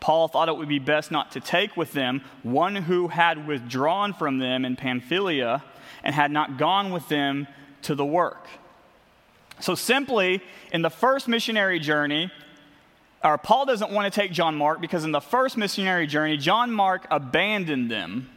Paul 0.00 0.28
thought 0.28 0.48
it 0.48 0.56
would 0.56 0.68
be 0.68 0.78
best 0.78 1.10
not 1.10 1.32
to 1.32 1.40
take 1.40 1.76
with 1.76 1.92
them 1.92 2.22
one 2.42 2.76
who 2.76 3.08
had 3.08 3.46
withdrawn 3.46 4.12
from 4.12 4.38
them 4.38 4.64
in 4.64 4.76
Pamphylia 4.76 5.64
and 6.04 6.14
had 6.14 6.30
not 6.30 6.56
gone 6.56 6.92
with 6.92 7.08
them 7.08 7.48
to 7.82 7.94
the 7.94 8.04
work. 8.04 8.46
So, 9.60 9.74
simply, 9.74 10.40
in 10.72 10.82
the 10.82 10.90
first 10.90 11.26
missionary 11.26 11.80
journey, 11.80 12.30
or 13.24 13.36
Paul 13.38 13.66
doesn't 13.66 13.90
want 13.90 14.12
to 14.12 14.20
take 14.20 14.30
John 14.30 14.54
Mark 14.54 14.80
because 14.80 15.04
in 15.04 15.10
the 15.10 15.20
first 15.20 15.56
missionary 15.56 16.06
journey, 16.06 16.36
John 16.36 16.70
Mark 16.70 17.06
abandoned 17.10 17.90
them. 17.90 18.30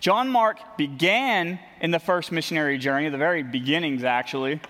John 0.00 0.28
Mark 0.28 0.76
began 0.76 1.58
in 1.80 1.90
the 1.90 1.98
first 1.98 2.30
missionary 2.30 2.76
journey, 2.76 3.08
the 3.08 3.16
very 3.16 3.42
beginnings 3.42 4.04
actually, 4.04 4.60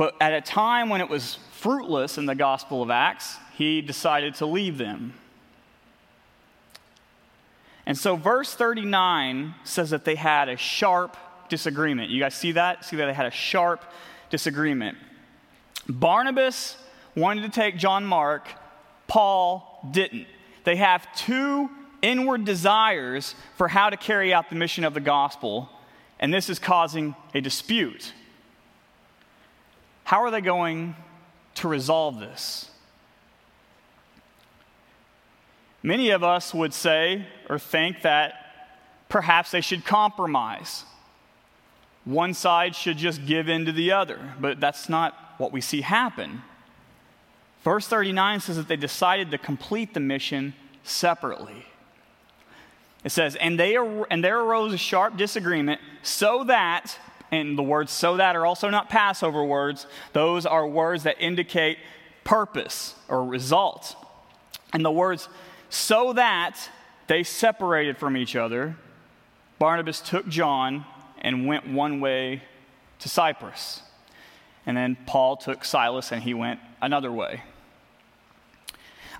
but 0.00 0.16
at 0.18 0.32
a 0.32 0.40
time 0.40 0.88
when 0.88 1.02
it 1.02 1.10
was 1.10 1.36
fruitless 1.52 2.16
in 2.16 2.24
the 2.24 2.34
Gospel 2.34 2.82
of 2.82 2.88
Acts, 2.88 3.36
he 3.58 3.82
decided 3.82 4.34
to 4.36 4.46
leave 4.46 4.78
them. 4.78 5.12
And 7.84 7.98
so, 7.98 8.16
verse 8.16 8.54
39 8.54 9.54
says 9.62 9.90
that 9.90 10.06
they 10.06 10.14
had 10.14 10.48
a 10.48 10.56
sharp 10.56 11.18
disagreement. 11.50 12.08
You 12.08 12.18
guys 12.18 12.34
see 12.34 12.52
that? 12.52 12.82
See 12.82 12.96
that 12.96 13.04
they 13.04 13.12
had 13.12 13.26
a 13.26 13.30
sharp 13.30 13.84
disagreement. 14.30 14.96
Barnabas 15.86 16.78
wanted 17.14 17.42
to 17.42 17.50
take 17.50 17.76
John 17.76 18.06
Mark, 18.06 18.48
Paul 19.06 19.86
didn't. 19.90 20.28
They 20.64 20.76
have 20.76 21.14
two 21.14 21.68
inward 22.00 22.46
desires 22.46 23.34
for 23.58 23.68
how 23.68 23.90
to 23.90 23.98
carry 23.98 24.32
out 24.32 24.48
the 24.48 24.56
mission 24.56 24.84
of 24.84 24.94
the 24.94 25.00
gospel, 25.00 25.68
and 26.18 26.32
this 26.32 26.48
is 26.48 26.58
causing 26.58 27.14
a 27.34 27.42
dispute. 27.42 28.14
How 30.10 30.24
are 30.24 30.32
they 30.32 30.40
going 30.40 30.96
to 31.54 31.68
resolve 31.68 32.18
this? 32.18 32.68
Many 35.84 36.10
of 36.10 36.24
us 36.24 36.52
would 36.52 36.74
say 36.74 37.28
or 37.48 37.60
think 37.60 38.02
that 38.02 38.34
perhaps 39.08 39.52
they 39.52 39.60
should 39.60 39.84
compromise. 39.84 40.82
One 42.04 42.34
side 42.34 42.74
should 42.74 42.96
just 42.96 43.24
give 43.24 43.48
in 43.48 43.66
to 43.66 43.70
the 43.70 43.92
other, 43.92 44.18
but 44.40 44.58
that's 44.58 44.88
not 44.88 45.14
what 45.38 45.52
we 45.52 45.60
see 45.60 45.82
happen. 45.82 46.42
Verse 47.62 47.86
39 47.86 48.40
says 48.40 48.56
that 48.56 48.66
they 48.66 48.74
decided 48.74 49.30
to 49.30 49.38
complete 49.38 49.94
the 49.94 50.00
mission 50.00 50.54
separately. 50.82 51.66
It 53.04 53.10
says, 53.10 53.36
and, 53.36 53.60
they, 53.60 53.76
and 53.76 54.24
there 54.24 54.40
arose 54.40 54.72
a 54.72 54.78
sharp 54.78 55.16
disagreement, 55.16 55.80
so 56.02 56.42
that 56.42 56.98
and 57.30 57.56
the 57.56 57.62
words 57.62 57.92
so 57.92 58.16
that 58.16 58.36
are 58.36 58.44
also 58.44 58.70
not 58.70 58.88
Passover 58.88 59.44
words. 59.44 59.86
Those 60.12 60.46
are 60.46 60.66
words 60.66 61.04
that 61.04 61.16
indicate 61.20 61.78
purpose 62.24 62.94
or 63.08 63.24
result. 63.24 63.96
And 64.72 64.84
the 64.84 64.90
words 64.90 65.28
so 65.68 66.12
that 66.14 66.56
they 67.06 67.22
separated 67.22 67.98
from 67.98 68.16
each 68.16 68.36
other, 68.36 68.76
Barnabas 69.58 70.00
took 70.00 70.28
John 70.28 70.84
and 71.20 71.46
went 71.46 71.68
one 71.68 72.00
way 72.00 72.42
to 73.00 73.08
Cyprus. 73.08 73.82
And 74.66 74.76
then 74.76 74.96
Paul 75.06 75.36
took 75.36 75.64
Silas 75.64 76.12
and 76.12 76.22
he 76.22 76.34
went 76.34 76.60
another 76.80 77.12
way. 77.12 77.42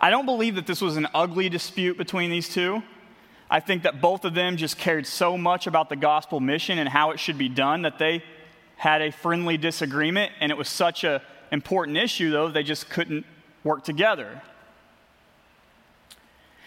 I 0.01 0.11
don't 0.11 0.27
believe 0.27 0.55
that 0.55 0.67
this 0.67 0.81
was 0.81 0.97
an 0.97 1.09
ugly 1.15 1.49
dispute 1.49 1.99
between 1.99 2.31
these 2.31 2.49
two. 2.49 2.83
I 3.51 3.59
think 3.59 3.83
that 3.83 4.01
both 4.01 4.25
of 4.25 4.35
them 4.35 4.57
just 4.57 4.79
cared 4.79 5.07
so 5.07 5.37
much 5.37 5.67
about 5.67 5.89
the 5.89 5.97
gospel 5.97 6.39
mission 6.39 6.79
and 6.79 6.89
how 6.89 7.11
it 7.11 7.19
should 7.19 7.37
be 7.37 7.49
done 7.49 7.83
that 7.83 7.99
they 7.99 8.23
had 8.77 9.03
a 9.03 9.11
friendly 9.11 9.57
disagreement, 9.57 10.33
and 10.41 10.53
it 10.53 10.57
was 10.57 10.69
such 10.69 11.05
an 11.05 11.21
important 11.51 11.99
issue, 11.99 12.31
though, 12.31 12.49
they 12.49 12.63
just 12.63 12.89
couldn't 12.89 13.27
work 13.65 13.85
together. 13.85 14.41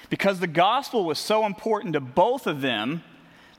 Because 0.10 0.40
the 0.40 0.48
gospel 0.48 1.06
was 1.06 1.18
so 1.18 1.46
important 1.46 1.94
to 1.94 2.00
both 2.02 2.46
of 2.46 2.62
them, 2.62 3.02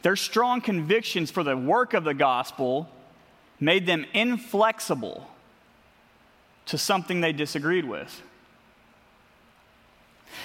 their 0.02 0.16
strong 0.16 0.60
convictions 0.60 1.30
for 1.30 1.42
the 1.42 1.56
work 1.56 1.94
of 1.94 2.04
the 2.04 2.14
gospel 2.14 2.88
made 3.58 3.86
them 3.86 4.04
inflexible 4.12 5.28
to 6.66 6.78
something 6.78 7.22
they 7.22 7.32
disagreed 7.32 7.86
with. 7.86 8.22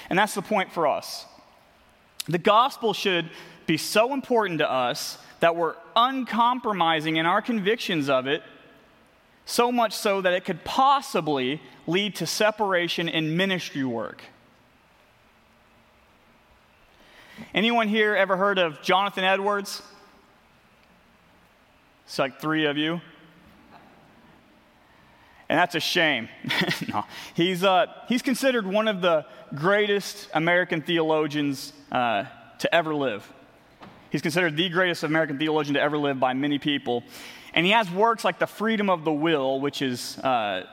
And 0.09 0.17
that's 0.17 0.33
the 0.33 0.41
point 0.41 0.71
for 0.71 0.87
us. 0.87 1.25
The 2.29 2.37
gospel 2.37 2.93
should 2.93 3.29
be 3.65 3.75
so 3.77 4.13
important 4.13 4.59
to 4.59 4.71
us 4.71 5.17
that 5.39 5.55
we're 5.55 5.75
uncompromising 5.95 7.15
in 7.15 7.25
our 7.25 7.41
convictions 7.41 8.07
of 8.07 8.27
it, 8.27 8.43
so 9.45 9.71
much 9.71 9.93
so 9.93 10.21
that 10.21 10.33
it 10.33 10.45
could 10.45 10.63
possibly 10.63 11.59
lead 11.87 12.15
to 12.17 12.27
separation 12.27 13.09
in 13.09 13.35
ministry 13.35 13.83
work. 13.83 14.21
Anyone 17.53 17.87
here 17.87 18.15
ever 18.15 18.37
heard 18.37 18.59
of 18.59 18.81
Jonathan 18.83 19.23
Edwards? 19.23 19.81
It's 22.05 22.19
like 22.19 22.39
three 22.39 22.65
of 22.65 22.77
you. 22.77 23.01
That's 25.59 25.75
a 25.75 25.81
shame. 25.81 26.29
no. 26.93 27.03
He's, 27.33 27.65
uh, 27.65 27.87
he's 28.07 28.21
considered 28.21 28.65
one 28.65 28.87
of 28.87 29.01
the 29.01 29.25
greatest 29.53 30.29
American 30.33 30.81
theologians 30.81 31.73
uh, 31.91 32.23
to 32.59 32.73
ever 32.73 32.95
live. 32.95 33.29
He's 34.09 34.21
considered 34.21 34.55
the 34.55 34.69
greatest 34.69 35.03
American 35.03 35.37
theologian 35.37 35.73
to 35.73 35.81
ever 35.81 35.97
live 35.97 36.17
by 36.17 36.33
many 36.33 36.59
people. 36.59 37.03
And 37.53 37.65
he 37.65 37.73
has 37.73 37.91
works 37.91 38.23
like 38.23 38.39
The 38.39 38.47
Freedom 38.47 38.89
of 38.89 39.03
the 39.03 39.11
Will, 39.11 39.59
which 39.59 39.81
is, 39.81 40.17
uh, 40.19 40.65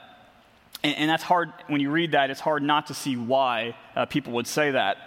and, 0.84 0.96
and, 0.98 1.10
that's 1.10 1.24
hard, 1.24 1.52
when 1.66 1.80
you 1.80 1.90
read 1.90 2.12
that, 2.12 2.30
it's 2.30 2.38
hard 2.38 2.62
not 2.62 2.86
to 2.86 2.94
see 2.94 3.16
why 3.16 3.74
uh, 3.96 4.06
people 4.06 4.34
would 4.34 4.46
say 4.46 4.70
that. 4.70 4.98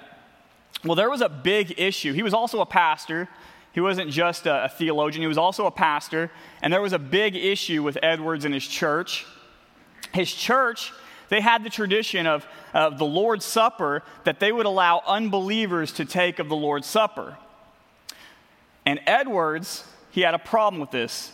Well, 0.84 0.96
there 0.96 1.10
was 1.10 1.22
a 1.22 1.30
big 1.30 1.80
issue. 1.80 2.12
He 2.12 2.22
was 2.22 2.34
also 2.34 2.60
a 2.60 2.66
pastor. 2.66 3.30
He 3.72 3.80
wasn't 3.80 4.12
just 4.12 4.46
a, 4.46 4.66
a 4.66 4.68
theologian, 4.68 5.22
he 5.22 5.28
was 5.28 5.38
also 5.38 5.68
a 5.68 5.72
pastor. 5.72 6.32
And 6.62 6.74
there 6.74 6.82
was 6.82 6.92
a 6.92 7.00
big 7.00 7.38
issue 7.38 7.82
with 7.82 7.98
Edwards 8.04 8.44
and 8.44 8.54
his 8.54 8.68
church. 8.68 9.26
His 10.14 10.32
church 10.32 10.92
they 11.30 11.42
had 11.42 11.64
the 11.64 11.70
tradition 11.70 12.28
of, 12.28 12.46
of 12.74 12.98
the 12.98 13.06
Lord's 13.06 13.46
Supper 13.46 14.04
that 14.26 14.40
they 14.40 14.52
would 14.52 14.66
allow 14.66 15.02
unbelievers 15.08 15.94
to 15.94 16.06
take 16.06 16.40
of 16.40 16.50
the 16.50 16.56
Lord's 16.56 16.88
Supper. 16.88 17.38
And 18.86 19.00
Edwards, 19.06 19.86
he 20.12 20.22
had 20.22 20.34
a 20.34 20.40
problem 20.40 20.82
with 20.82 20.92
this. 20.92 21.32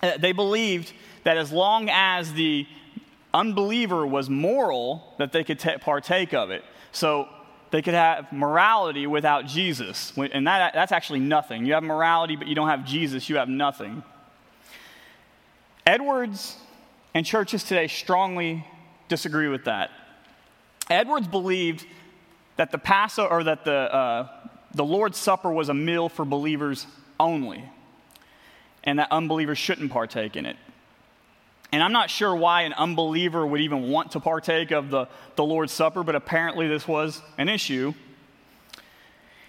Uh, 0.00 0.16
they 0.16 0.32
believed 0.32 0.92
that 1.24 1.36
as 1.36 1.52
long 1.52 1.88
as 1.90 2.32
the 2.32 2.66
unbeliever 3.34 4.06
was 4.06 4.30
moral, 4.30 5.14
that 5.18 5.32
they 5.32 5.42
could 5.42 5.58
t- 5.58 5.76
partake 5.78 6.32
of 6.32 6.50
it. 6.50 6.64
So 6.92 7.28
they 7.72 7.82
could 7.82 7.94
have 7.94 8.32
morality 8.32 9.06
without 9.06 9.46
Jesus. 9.46 10.12
And 10.16 10.46
that, 10.46 10.74
that's 10.74 10.92
actually 10.92 11.20
nothing. 11.20 11.66
You 11.66 11.74
have 11.74 11.82
morality, 11.82 12.36
but 12.36 12.46
you 12.46 12.54
don't 12.54 12.68
have 12.68 12.84
Jesus, 12.84 13.28
you 13.28 13.36
have 13.36 13.48
nothing. 13.48 14.04
Edwards 15.84 16.56
and 17.14 17.26
churches 17.26 17.62
today 17.64 17.86
strongly 17.86 18.66
disagree 19.08 19.48
with 19.48 19.64
that. 19.64 19.90
Edwards 20.90 21.28
believed 21.28 21.86
that 22.56 22.70
the 22.70 22.78
Passover 22.78 23.28
or 23.32 23.44
that 23.44 23.64
the, 23.64 23.72
uh, 23.72 24.28
the 24.74 24.84
Lord's 24.84 25.18
Supper 25.18 25.50
was 25.50 25.68
a 25.68 25.74
meal 25.74 26.08
for 26.08 26.24
believers 26.24 26.86
only, 27.18 27.64
and 28.84 28.98
that 28.98 29.08
unbelievers 29.10 29.58
shouldn't 29.58 29.90
partake 29.90 30.36
in 30.36 30.46
it. 30.46 30.56
And 31.72 31.82
I'm 31.82 31.92
not 31.92 32.10
sure 32.10 32.34
why 32.34 32.62
an 32.62 32.74
unbeliever 32.74 33.46
would 33.46 33.62
even 33.62 33.88
want 33.88 34.12
to 34.12 34.20
partake 34.20 34.72
of 34.72 34.90
the, 34.90 35.08
the 35.36 35.44
Lord's 35.44 35.72
Supper, 35.72 36.02
but 36.02 36.14
apparently 36.14 36.68
this 36.68 36.86
was 36.86 37.22
an 37.38 37.48
issue. 37.48 37.94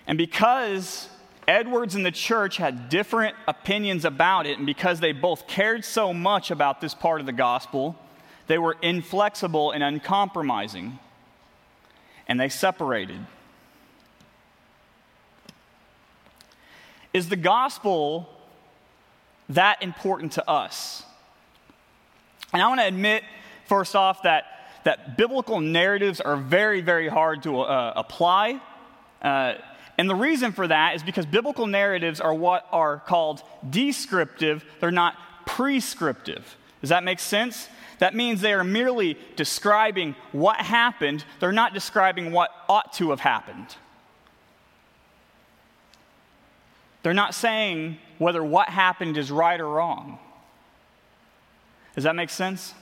And 0.08 0.18
because 0.18 1.10
Edwards 1.48 1.96
and 1.96 2.06
the 2.06 2.12
church 2.12 2.58
had 2.58 2.90
different 2.90 3.36
opinions 3.48 4.06
about 4.06 4.46
it, 4.46 4.58
and 4.58 4.66
because 4.66 5.00
they 5.00 5.12
both 5.12 5.48
cared 5.48 5.84
so 5.84 6.14
much 6.14 6.52
about 6.52 6.82
this 6.82 6.94
part 6.94 7.20
of 7.20 7.26
the 7.26 7.34
gospel, 7.34 7.98
they 8.48 8.58
were 8.58 8.78
inflexible 8.82 9.72
and 9.72 9.84
uncompromising. 9.84 11.00
And 12.28 12.40
they 12.40 12.50
separated. 12.50 13.20
Is 17.14 17.30
the 17.30 17.36
gospel 17.36 18.30
that 19.50 19.84
important 19.84 20.34
to 20.34 20.50
us? 20.50 21.04
And 22.54 22.62
I 22.62 22.68
want 22.68 22.80
to 22.80 22.88
admit, 22.88 23.24
first 23.66 23.96
off, 23.96 24.24
that, 24.24 24.46
that 24.84 25.18
biblical 25.18 25.60
narratives 25.60 26.22
are 26.22 26.38
very, 26.38 26.82
very 26.82 27.08
hard 27.08 27.44
to 27.44 27.62
uh, 27.62 27.94
apply. 27.96 28.62
Uh, 29.22 29.56
and 29.98 30.10
the 30.10 30.16
reason 30.16 30.52
for 30.52 30.68
that 30.68 30.96
is 30.96 31.04
because 31.04 31.26
biblical 31.26 31.68
narratives 31.68 32.20
are 32.20 32.34
what 32.34 32.68
are 32.72 33.00
called 33.00 33.42
descriptive, 33.70 34.64
they're 34.80 34.92
not 34.92 35.16
prescriptive. 35.46 36.58
Does 36.82 36.90
that 36.90 37.04
make 37.04 37.20
sense? 37.20 37.70
That 38.00 38.16
means 38.16 38.42
they 38.42 38.54
are 38.54 38.64
merely 38.64 39.18
describing 39.36 40.16
what 40.32 40.58
happened, 40.58 41.24
they're 41.40 41.52
not 41.52 41.74
describing 41.74 42.32
what 42.32 42.50
ought 42.68 42.94
to 42.94 43.12
have 43.12 43.20
happened. 43.20 43.76
They're 47.04 47.14
not 47.14 47.36
saying 47.36 48.00
whether 48.18 48.44
what 48.44 48.70
happened 48.70 49.18
is 49.18 49.30
right 49.30 49.60
or 49.60 49.68
wrong. 49.68 50.20
Does 51.96 52.06
that 52.06 52.16
make 52.16 52.30
sense? 52.30 52.74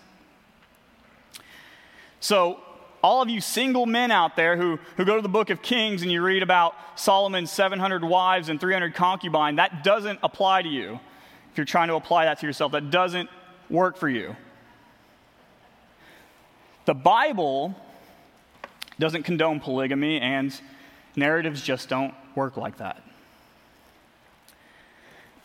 So, 2.19 2.59
all 3.03 3.21
of 3.21 3.29
you 3.29 3.41
single 3.41 3.85
men 3.85 4.11
out 4.11 4.35
there 4.35 4.55
who, 4.57 4.79
who 4.97 5.05
go 5.05 5.15
to 5.15 5.21
the 5.21 5.29
book 5.29 5.49
of 5.49 5.61
Kings 5.61 6.01
and 6.01 6.11
you 6.11 6.21
read 6.21 6.43
about 6.43 6.75
Solomon's 6.95 7.51
700 7.51 8.03
wives 8.03 8.49
and 8.49 8.59
300 8.59 8.93
concubines, 8.93 9.57
that 9.57 9.83
doesn't 9.83 10.19
apply 10.23 10.61
to 10.61 10.69
you. 10.69 10.99
If 11.51 11.57
you're 11.57 11.65
trying 11.65 11.87
to 11.89 11.95
apply 11.95 12.25
that 12.25 12.39
to 12.39 12.45
yourself, 12.45 12.71
that 12.73 12.91
doesn't 12.91 13.29
work 13.69 13.97
for 13.97 14.07
you. 14.07 14.35
The 16.85 16.93
Bible 16.93 17.75
doesn't 18.99 19.23
condone 19.23 19.59
polygamy, 19.59 20.19
and 20.19 20.53
narratives 21.15 21.61
just 21.61 21.89
don't 21.89 22.13
work 22.35 22.57
like 22.57 22.77
that. 22.77 23.01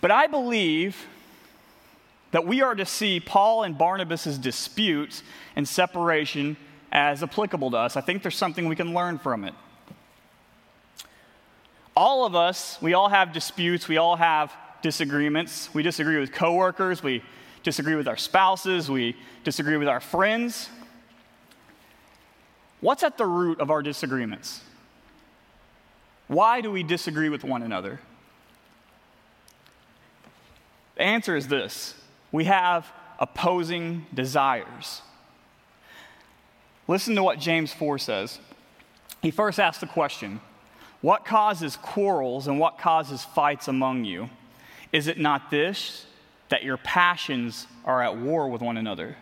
But 0.00 0.10
I 0.10 0.26
believe 0.26 1.06
that 2.32 2.46
we 2.46 2.60
are 2.62 2.75
to 2.75 2.84
see 2.84 3.18
Paul 3.18 3.62
and 3.62 3.78
Barnabas' 3.78 4.36
disputes 4.38 5.22
and 5.56 5.66
separation 5.66 6.56
as 6.93 7.23
applicable 7.23 7.71
to 7.73 7.76
us. 7.76 7.97
I 7.97 8.00
think 8.00 8.23
there's 8.23 8.37
something 8.37 8.69
we 8.69 8.76
can 8.76 8.95
learn 8.95 9.19
from 9.19 9.45
it. 9.45 9.55
All 11.97 12.26
of 12.26 12.35
us, 12.35 12.78
we 12.83 12.95
all 12.95 13.09
have 13.09 13.33
disputes, 13.33 13.88
we 13.88 13.97
all 13.97 14.16
have 14.16 14.52
disagreements. 14.83 15.69
We 15.75 15.83
disagree 15.83 16.21
with 16.21 16.33
coworkers, 16.33 17.02
we 17.02 17.23
disagree 17.62 17.97
with 17.97 18.07
our 18.07 18.16
spouses, 18.16 18.90
we 18.90 19.16
disagree 19.45 19.76
with 19.76 19.88
our 19.88 20.00
friends. 20.00 20.68
What's 22.81 23.03
at 23.03 23.18
the 23.18 23.27
root 23.27 23.61
of 23.61 23.70
our 23.70 23.83
disagreements? 23.83 24.61
Why 26.29 26.61
do 26.61 26.70
we 26.70 26.83
disagree 26.83 27.29
with 27.29 27.44
one 27.44 27.62
another? 27.62 28.01
The 30.96 31.03
answer 31.03 31.37
is 31.37 31.49
this 31.49 31.94
we 32.31 32.44
have 32.44 32.90
opposing 33.18 34.07
desires. 34.12 35.03
Listen 36.88 37.14
to 37.16 37.22
what 37.22 37.38
James 37.38 37.72
4 37.72 37.99
says. 37.99 38.38
He 39.22 39.31
first 39.31 39.59
asks 39.59 39.81
the 39.81 39.87
question 39.87 40.40
What 41.01 41.25
causes 41.25 41.77
quarrels 41.77 42.46
and 42.46 42.59
what 42.59 42.79
causes 42.79 43.25
fights 43.25 43.68
among 43.68 44.05
you? 44.05 44.31
Is 44.92 45.09
it 45.09 45.18
not 45.18 45.51
this, 45.51 46.07
that 46.49 46.62
your 46.62 46.77
passions 46.77 47.66
are 47.85 48.03
at 48.03 48.16
war 48.16 48.49
with 48.49 48.62
one 48.62 48.77
another? 48.77 49.16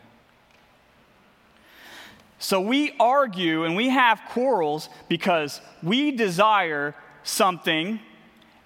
So 2.38 2.61
we 2.61 2.92
argue 3.00 3.64
and 3.64 3.74
we 3.74 3.88
have 3.88 4.20
quarrels 4.29 4.90
because 5.09 5.62
we 5.83 6.11
desire 6.11 6.94
something, 7.22 7.98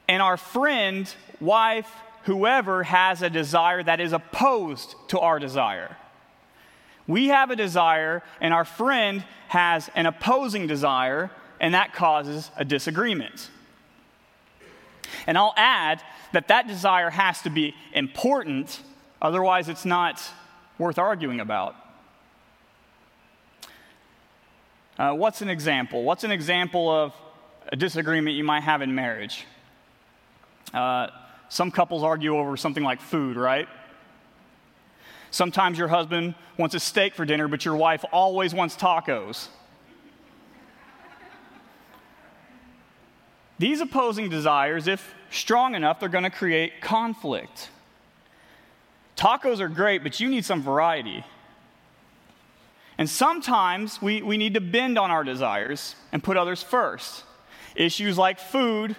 and 0.09 0.21
our 0.21 0.37
friend, 0.37 1.13
wife, 1.41 1.89
whoever 2.25 2.83
has 2.83 3.23
a 3.23 3.31
desire 3.31 3.83
that 3.83 4.01
is 4.01 4.13
opposed 4.13 4.97
to 5.09 5.21
our 5.21 5.39
desire. 5.39 5.97
We 7.09 7.29
have 7.29 7.51
a 7.51 7.57
desire, 7.57 8.23
and 8.40 8.55
our 8.55 8.66
friend 8.66 9.25
has 9.49 9.90
an 9.94 10.07
opposing 10.07 10.66
desire, 10.66 11.31
and 11.59 11.75
that 11.75 11.94
causes 11.94 12.51
a 12.57 12.64
disagreement. 12.64 13.51
And 15.27 15.38
I'll 15.38 15.55
add 15.57 16.03
that 16.33 16.49
that 16.49 16.68
desire 16.68 17.09
has 17.09 17.40
to 17.42 17.51
be 17.51 17.75
important, 17.94 18.81
otherwise, 19.23 19.71
it's 19.71 19.87
not 19.87 20.23
worth 20.79 20.99
arguing 20.99 21.40
about. 21.40 21.75
Uh, 24.99 25.12
what's 25.14 25.40
an 25.40 25.49
example? 25.49 26.03
What's 26.03 26.25
an 26.25 26.31
example 26.31 26.90
of 26.90 27.14
a 27.73 27.77
disagreement 27.77 28.37
you 28.37 28.44
might 28.44 28.64
have 28.64 28.83
in 28.83 28.94
marriage? 28.94 29.47
Uh, 30.75 31.07
some 31.49 31.71
couples 31.71 32.03
argue 32.03 32.37
over 32.37 32.57
something 32.59 32.85
like 32.85 33.01
food, 33.01 33.37
right? 33.37 33.66
Sometimes 35.31 35.79
your 35.79 35.88
husband 35.88 36.35
wants 36.57 36.75
a 36.75 36.81
steak 36.81 37.14
for 37.14 37.25
dinner, 37.25 37.49
but 37.49 37.64
your 37.64 37.77
wife 37.77 38.05
always 38.12 38.55
wants 38.55 38.77
tacos. 38.77 39.49
These 43.59 43.81
opposing 43.81 44.29
desires, 44.29 44.87
if 44.87 45.14
strong 45.31 45.75
enough, 45.75 46.01
they're 46.01 46.09
going 46.09 46.25
to 46.25 46.31
create 46.31 46.81
conflict. 46.81 47.71
Tacos 49.17 49.61
are 49.61 49.69
great, 49.69 50.05
but 50.05 50.21
you 50.21 50.29
need 50.29 50.45
some 50.45 50.62
variety. 50.62 51.25
And 52.97 53.11
sometimes 53.11 54.01
we, 54.01 54.23
we 54.23 54.37
need 54.37 54.55
to 54.55 54.61
bend 54.61 54.99
on 54.99 55.11
our 55.11 55.25
desires 55.25 55.97
and 56.12 56.23
put 56.23 56.37
others 56.37 56.62
first. 56.62 57.25
Issues 57.75 58.17
like 58.17 58.38
food 58.38 58.97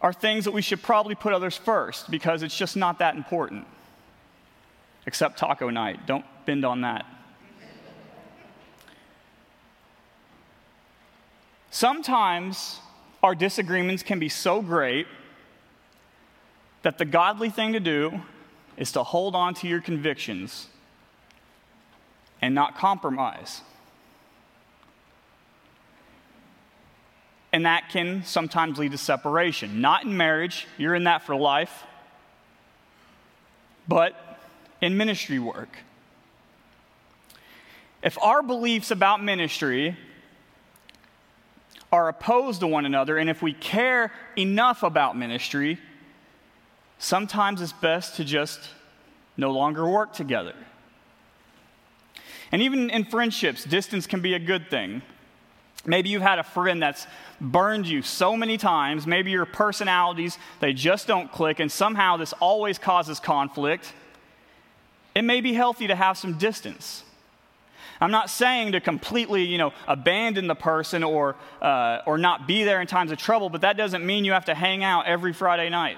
are 0.00 0.12
things 0.12 0.44
that 0.44 0.52
we 0.52 0.62
should 0.62 0.82
probably 0.82 1.14
put 1.14 1.32
others 1.32 1.56
first 1.56 2.10
because 2.10 2.42
it's 2.42 2.56
just 2.56 2.76
not 2.76 2.98
that 2.98 3.16
important. 3.16 3.66
Except 5.06 5.38
taco 5.38 5.70
night. 5.70 6.06
Don't 6.06 6.24
bend 6.46 6.64
on 6.64 6.82
that. 6.82 7.04
Sometimes 11.70 12.78
our 13.22 13.34
disagreements 13.34 14.02
can 14.02 14.18
be 14.18 14.28
so 14.28 14.62
great 14.62 15.06
that 16.82 16.98
the 16.98 17.04
godly 17.04 17.50
thing 17.50 17.72
to 17.72 17.80
do 17.80 18.20
is 18.76 18.92
to 18.92 19.02
hold 19.02 19.34
on 19.34 19.54
to 19.54 19.66
your 19.66 19.80
convictions 19.80 20.68
and 22.40 22.54
not 22.54 22.76
compromise. 22.76 23.62
And 27.52 27.66
that 27.66 27.88
can 27.88 28.24
sometimes 28.24 28.78
lead 28.78 28.92
to 28.92 28.98
separation. 28.98 29.80
Not 29.80 30.04
in 30.04 30.16
marriage, 30.16 30.66
you're 30.76 30.94
in 30.94 31.04
that 31.04 31.22
for 31.22 31.34
life, 31.34 31.84
but 33.88 34.33
in 34.84 34.98
ministry 34.98 35.38
work. 35.38 35.78
If 38.02 38.18
our 38.22 38.42
beliefs 38.42 38.90
about 38.90 39.24
ministry 39.24 39.96
are 41.90 42.10
opposed 42.10 42.60
to 42.60 42.66
one 42.66 42.84
another, 42.84 43.16
and 43.16 43.30
if 43.30 43.40
we 43.40 43.54
care 43.54 44.12
enough 44.36 44.82
about 44.82 45.16
ministry, 45.16 45.78
sometimes 46.98 47.62
it's 47.62 47.72
best 47.72 48.16
to 48.16 48.24
just 48.24 48.60
no 49.38 49.52
longer 49.52 49.88
work 49.88 50.12
together. 50.12 50.54
And 52.52 52.60
even 52.60 52.90
in 52.90 53.06
friendships, 53.06 53.64
distance 53.64 54.06
can 54.06 54.20
be 54.20 54.34
a 54.34 54.38
good 54.38 54.68
thing. 54.68 55.00
Maybe 55.86 56.10
you've 56.10 56.20
had 56.20 56.38
a 56.38 56.44
friend 56.44 56.82
that's 56.82 57.06
burned 57.40 57.86
you 57.86 58.02
so 58.02 58.36
many 58.36 58.58
times. 58.58 59.06
Maybe 59.06 59.30
your 59.30 59.46
personalities, 59.46 60.36
they 60.60 60.74
just 60.74 61.06
don't 61.06 61.32
click, 61.32 61.58
and 61.58 61.72
somehow 61.72 62.18
this 62.18 62.34
always 62.34 62.78
causes 62.78 63.18
conflict. 63.18 63.94
It 65.14 65.22
may 65.22 65.40
be 65.40 65.54
healthy 65.54 65.86
to 65.86 65.94
have 65.94 66.18
some 66.18 66.38
distance. 66.38 67.04
I'm 68.00 68.10
not 68.10 68.28
saying 68.28 68.72
to 68.72 68.80
completely, 68.80 69.44
you 69.44 69.58
know, 69.58 69.72
abandon 69.86 70.46
the 70.46 70.54
person 70.54 71.04
or, 71.04 71.36
uh, 71.62 72.00
or 72.06 72.18
not 72.18 72.46
be 72.46 72.64
there 72.64 72.80
in 72.80 72.86
times 72.86 73.12
of 73.12 73.18
trouble, 73.18 73.48
but 73.48 73.60
that 73.60 73.76
doesn't 73.76 74.04
mean 74.04 74.24
you 74.24 74.32
have 74.32 74.46
to 74.46 74.54
hang 74.54 74.82
out 74.82 75.06
every 75.06 75.32
Friday 75.32 75.70
night. 75.70 75.96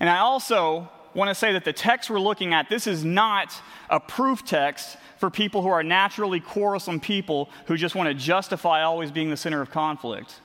And 0.00 0.10
I 0.10 0.18
also 0.18 0.88
want 1.14 1.28
to 1.28 1.34
say 1.34 1.52
that 1.52 1.64
the 1.64 1.72
text 1.72 2.10
we're 2.10 2.18
looking 2.18 2.52
at, 2.52 2.68
this 2.68 2.86
is 2.86 3.04
not 3.04 3.54
a 3.88 4.00
proof 4.00 4.44
text 4.44 4.96
for 5.18 5.30
people 5.30 5.62
who 5.62 5.68
are 5.68 5.84
naturally 5.84 6.40
quarrelsome 6.40 6.98
people 6.98 7.50
who 7.66 7.76
just 7.76 7.94
want 7.94 8.08
to 8.08 8.14
justify 8.14 8.82
always 8.82 9.12
being 9.12 9.30
the 9.30 9.36
center 9.36 9.60
of 9.60 9.70
conflict. 9.70 10.40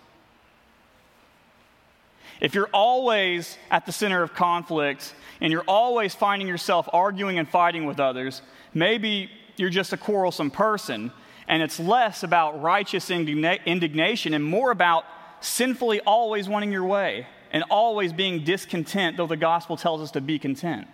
If 2.40 2.54
you're 2.54 2.70
always 2.74 3.58
at 3.72 3.86
the 3.86 3.92
center 3.92 4.22
of 4.22 4.34
conflict 4.34 5.14
and 5.42 5.52
you're 5.52 5.64
always 5.68 6.14
finding 6.14 6.48
yourself 6.48 6.88
arguing 6.94 7.40
and 7.40 7.50
fighting 7.50 7.86
with 7.86 8.00
others, 8.00 8.42
maybe 8.74 9.32
you're 9.56 9.70
just 9.70 9.94
a 9.94 9.98
quarrelsome 9.98 10.52
person 10.52 11.12
and 11.48 11.64
it's 11.64 11.80
less 11.80 12.24
about 12.24 12.62
righteous 12.62 13.10
indigna- 13.10 13.64
indignation 13.66 14.34
and 14.34 14.44
more 14.44 14.70
about 14.72 15.06
sinfully 15.40 16.00
always 16.02 16.48
wanting 16.48 16.72
your 16.72 16.84
way 16.84 17.26
and 17.52 17.64
always 17.70 18.12
being 18.12 18.44
discontent, 18.44 19.18
though 19.18 19.28
the 19.28 19.38
gospel 19.38 19.78
tells 19.78 20.02
us 20.02 20.12
to 20.12 20.22
be 20.22 20.38
content. 20.38 20.88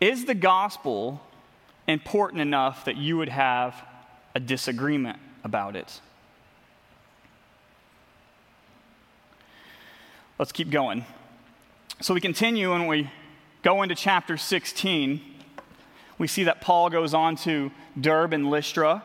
Is 0.00 0.24
the 0.24 0.34
gospel 0.34 1.22
important 1.86 2.40
enough 2.40 2.86
that 2.86 2.96
you 2.96 3.18
would 3.18 3.28
have 3.28 3.76
a 4.34 4.40
disagreement 4.40 5.18
about 5.44 5.76
it? 5.76 6.00
Let's 10.38 10.52
keep 10.52 10.70
going. 10.70 11.04
So 12.00 12.14
we 12.14 12.20
continue 12.20 12.72
and 12.72 12.88
we 12.88 13.10
go 13.62 13.82
into 13.82 13.94
chapter 13.94 14.36
16. 14.36 15.20
We 16.18 16.26
see 16.26 16.44
that 16.44 16.60
Paul 16.60 16.90
goes 16.90 17.14
on 17.14 17.36
to 17.36 17.70
Derbe 18.00 18.32
and 18.32 18.50
Lystra. 18.50 19.04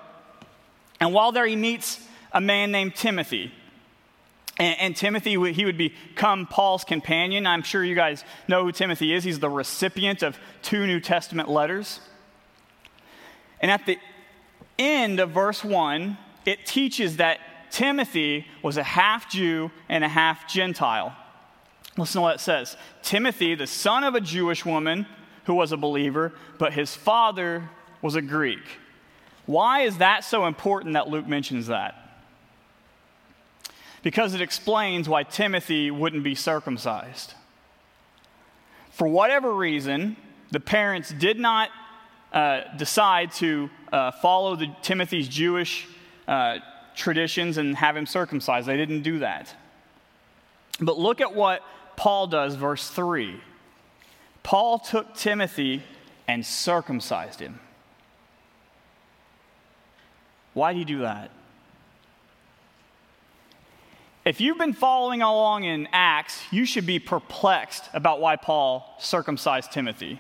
And 0.99 1.13
while 1.13 1.31
there, 1.31 1.45
he 1.45 1.55
meets 1.55 2.03
a 2.31 2.41
man 2.41 2.71
named 2.71 2.95
Timothy. 2.95 3.51
And, 4.57 4.79
and, 4.79 4.95
Timothy, 4.95 5.53
he 5.53 5.65
would 5.65 5.77
become 5.77 6.47
Paul's 6.47 6.83
companion. 6.83 7.45
I'm 7.45 7.61
sure 7.61 7.83
you 7.83 7.93
guys 7.93 8.23
know 8.47 8.63
who 8.63 8.71
Timothy 8.71 9.13
is. 9.13 9.23
He's 9.23 9.39
the 9.39 9.49
recipient 9.49 10.23
of 10.23 10.39
two 10.63 10.87
New 10.87 10.99
Testament 10.99 11.49
letters. 11.49 11.99
And 13.61 13.69
at 13.69 13.85
the 13.85 13.99
end 14.79 15.19
of 15.19 15.29
verse 15.29 15.63
1, 15.63 16.17
it 16.47 16.65
teaches 16.65 17.17
that 17.17 17.39
Timothy 17.69 18.47
was 18.63 18.77
a 18.77 18.83
half 18.83 19.29
Jew 19.29 19.69
and 19.89 20.01
a 20.03 20.07
half 20.07 20.47
Gentile. 20.47 21.13
Listen 21.97 22.19
to 22.19 22.21
what 22.21 22.35
it 22.35 22.39
says 22.39 22.77
Timothy, 23.03 23.53
the 23.53 23.67
son 23.67 24.05
of 24.05 24.15
a 24.15 24.21
Jewish 24.21 24.65
woman 24.65 25.05
who 25.43 25.53
was 25.53 25.73
a 25.73 25.77
believer, 25.77 26.33
but 26.57 26.71
his 26.73 26.95
father 26.95 27.69
was 28.01 28.15
a 28.15 28.21
Greek. 28.21 28.63
Why 29.45 29.81
is 29.81 29.97
that 29.97 30.23
so 30.23 30.45
important 30.45 30.93
that 30.93 31.09
Luke 31.09 31.27
mentions 31.27 31.67
that? 31.67 31.95
Because 34.01 34.33
it 34.33 34.41
explains 34.41 35.09
why 35.09 35.23
Timothy 35.23 35.91
wouldn't 35.91 36.23
be 36.23 36.35
circumcised. 36.35 37.33
For 38.91 39.07
whatever 39.07 39.53
reason, 39.53 40.15
the 40.51 40.61
parents 40.61 41.11
did 41.11 41.39
not 41.39 41.69
uh, 42.31 42.61
decide 42.77 43.33
to 43.33 43.69
uh, 43.91 44.11
follow 44.11 44.55
the, 44.55 44.73
Timothy's 44.81 45.27
Jewish 45.27 45.87
uh, 46.27 46.57
traditions 46.95 47.57
and 47.57 47.75
have 47.75 47.95
him 47.95 48.05
circumcised. 48.05 48.67
They 48.67 48.77
didn't 48.77 49.03
do 49.03 49.19
that. 49.19 49.53
But 50.79 50.97
look 50.97 51.21
at 51.21 51.33
what 51.33 51.61
Paul 51.95 52.27
does, 52.27 52.55
verse 52.55 52.89
3. 52.89 53.39
Paul 54.43 54.79
took 54.79 55.15
Timothy 55.15 55.83
and 56.27 56.45
circumcised 56.45 57.39
him. 57.39 57.59
Why 60.53 60.73
did 60.73 60.79
he 60.79 60.85
do 60.85 60.99
that? 60.99 61.31
If 64.25 64.41
you've 64.41 64.57
been 64.57 64.73
following 64.73 65.21
along 65.21 65.63
in 65.63 65.87
Acts, 65.93 66.41
you 66.51 66.65
should 66.65 66.85
be 66.85 66.99
perplexed 66.99 67.89
about 67.93 68.19
why 68.19 68.35
Paul 68.35 68.95
circumcised 68.99 69.71
Timothy. 69.71 70.19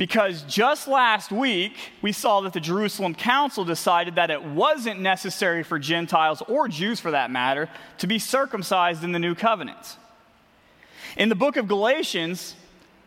Because 0.00 0.40
just 0.44 0.88
last 0.88 1.30
week, 1.30 1.74
we 2.00 2.12
saw 2.12 2.40
that 2.40 2.54
the 2.54 2.60
Jerusalem 2.60 3.14
Council 3.14 3.66
decided 3.66 4.14
that 4.14 4.30
it 4.30 4.42
wasn't 4.42 4.98
necessary 4.98 5.62
for 5.62 5.78
Gentiles, 5.78 6.42
or 6.48 6.68
Jews 6.68 6.98
for 6.98 7.10
that 7.10 7.30
matter, 7.30 7.68
to 7.98 8.06
be 8.06 8.18
circumcised 8.18 9.04
in 9.04 9.12
the 9.12 9.18
new 9.18 9.34
covenant. 9.34 9.98
In 11.18 11.28
the 11.28 11.34
book 11.34 11.58
of 11.58 11.68
Galatians, 11.68 12.54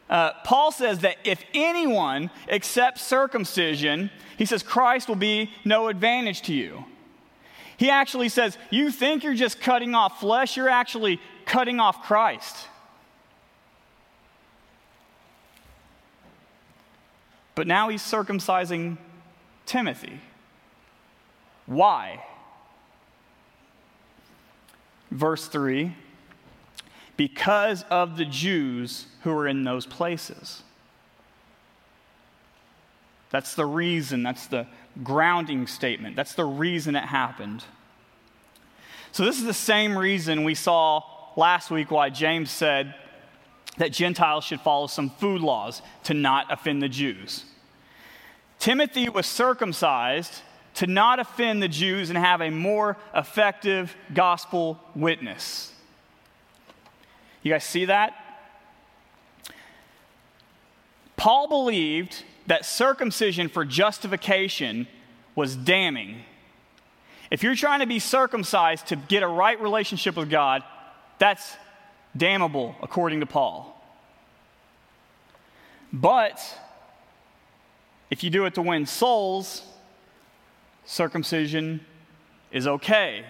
uh, 0.08 0.34
Paul 0.44 0.72
says 0.72 1.00
that 1.00 1.16
if 1.24 1.44
anyone 1.56 2.30
accepts 2.48 3.02
circumcision, 3.02 4.12
he 4.38 4.46
says 4.46 4.62
Christ 4.62 5.08
will 5.08 5.16
be 5.16 5.50
no 5.66 5.88
advantage 5.88 6.44
to 6.44 6.54
you. 6.54 6.86
He 7.76 7.90
actually 7.90 8.30
says, 8.30 8.56
You 8.70 8.92
think 8.92 9.24
you're 9.24 9.34
just 9.34 9.60
cutting 9.60 9.96
off 9.96 10.20
flesh, 10.20 10.56
you're 10.58 10.70
actually 10.70 11.20
cutting 11.48 11.80
off 11.80 12.04
Christ. 12.04 12.68
But 17.56 17.68
now 17.68 17.90
he's 17.90 18.02
circumcising 18.02 18.98
Timothy. 19.66 20.20
Why? 21.66 22.24
Verse 25.12 25.48
3 25.48 25.96
because 27.16 27.84
of 27.90 28.18
the 28.18 28.26
Jews 28.26 29.06
who 29.22 29.32
are 29.32 29.48
in 29.48 29.64
those 29.64 29.86
places. 29.86 30.64
That's 33.30 33.56
the 33.56 33.66
reason, 33.66 34.24
that's 34.24 34.48
the 34.48 34.68
grounding 35.04 35.68
statement. 35.68 36.16
That's 36.16 36.34
the 36.34 36.46
reason 36.46 36.96
it 36.96 37.06
happened. 37.06 37.64
So, 39.12 39.26
this 39.26 39.38
is 39.38 39.46
the 39.46 39.54
same 39.54 39.98
reason 39.98 40.44
we 40.44 40.56
saw 40.56 41.02
last 41.36 41.72
week 41.72 41.92
why 41.92 42.10
James 42.10 42.52
said 42.52 42.96
that 43.78 43.92
Gentiles 43.92 44.44
should 44.44 44.62
follow 44.62 44.88
some 44.88 45.10
food 45.10 45.42
laws 45.42 45.82
to 46.04 46.14
not 46.14 46.52
offend 46.52 46.82
the 46.82 46.90
Jews. 46.90 47.46
Timothy 48.60 49.10
was 49.10 49.26
circumcised 49.26 50.42
to 50.76 50.88
not 50.88 51.20
offend 51.20 51.62
the 51.62 51.68
Jews 51.68 52.10
and 52.10 52.18
have 52.18 52.42
a 52.42 52.50
more 52.50 52.98
effective 53.14 53.96
gospel 54.14 54.80
witness. 54.96 55.74
You 57.42 57.52
guys 57.52 57.64
see 57.64 57.86
that? 57.86 58.14
Paul 61.18 61.48
believed 61.48 62.24
that 62.48 62.66
circumcision 62.66 63.50
for 63.50 63.66
justification 63.66 64.88
was 65.36 65.56
damning. 65.56 66.22
If 67.32 67.44
you're 67.44 67.56
trying 67.56 67.80
to 67.80 67.86
be 67.86 68.00
circumcised 68.00 68.88
to 68.88 68.96
get 68.96 69.24
a 69.24 69.28
right 69.28 69.60
relationship 69.62 70.16
with 70.16 70.30
God, 70.30 70.64
that's 71.20 71.56
damnable, 72.16 72.76
according 72.82 73.20
to 73.22 73.26
Paul. 73.26 73.70
But 75.92 76.40
if 78.10 78.24
you 78.24 78.30
do 78.30 78.46
it 78.46 78.56
to 78.56 78.62
win 78.62 78.86
souls, 78.86 79.64
circumcision 80.86 81.82
is 82.52 82.68
okay. 82.68 83.26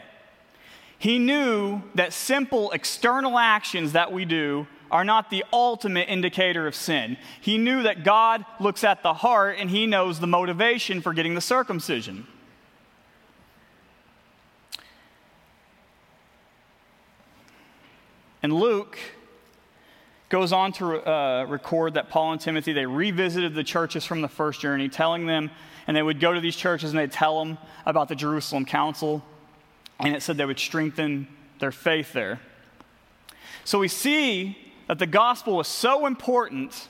He 0.97 1.19
knew 1.19 1.81
that 1.95 2.13
simple 2.13 2.71
external 2.71 3.37
actions 3.37 3.91
that 3.91 4.11
we 4.11 4.25
do 4.25 4.67
are 4.89 5.03
not 5.03 5.29
the 5.29 5.43
ultimate 5.51 6.07
indicator 6.07 6.67
of 6.67 6.75
sin. 6.75 7.17
He 7.41 7.57
knew 7.57 7.83
that 7.83 8.03
God 8.03 8.45
looks 8.59 8.83
at 8.83 9.03
the 9.03 9.13
heart 9.13 9.57
and 9.59 9.69
he 9.69 9.87
knows 9.87 10.19
the 10.19 10.27
motivation 10.27 11.01
for 11.01 11.13
getting 11.13 11.33
the 11.33 11.41
circumcision. 11.41 12.27
And 18.43 18.53
Luke 18.53 18.99
goes 20.29 20.51
on 20.51 20.73
to 20.73 21.09
uh, 21.09 21.45
record 21.45 21.95
that 21.95 22.09
Paul 22.09 22.33
and 22.33 22.41
Timothy 22.41 22.73
they 22.73 22.85
revisited 22.85 23.55
the 23.55 23.63
churches 23.63 24.05
from 24.05 24.21
the 24.21 24.27
first 24.27 24.61
journey, 24.61 24.89
telling 24.89 25.25
them, 25.25 25.49
and 25.87 25.97
they 25.97 26.03
would 26.03 26.19
go 26.19 26.33
to 26.33 26.39
these 26.39 26.55
churches 26.55 26.91
and 26.91 26.99
they'd 26.99 27.11
tell 27.11 27.43
them 27.43 27.57
about 27.85 28.09
the 28.09 28.15
Jerusalem 28.15 28.65
Council 28.65 29.23
and 29.99 30.15
it 30.15 30.21
said 30.21 30.37
they 30.37 30.45
would 30.45 30.59
strengthen 30.59 31.27
their 31.59 31.71
faith 31.71 32.13
there. 32.13 32.39
So 33.63 33.79
we 33.79 33.87
see 33.87 34.57
that 34.87 34.99
the 34.99 35.07
gospel 35.07 35.55
was 35.55 35.67
so 35.67 36.05
important 36.05 36.89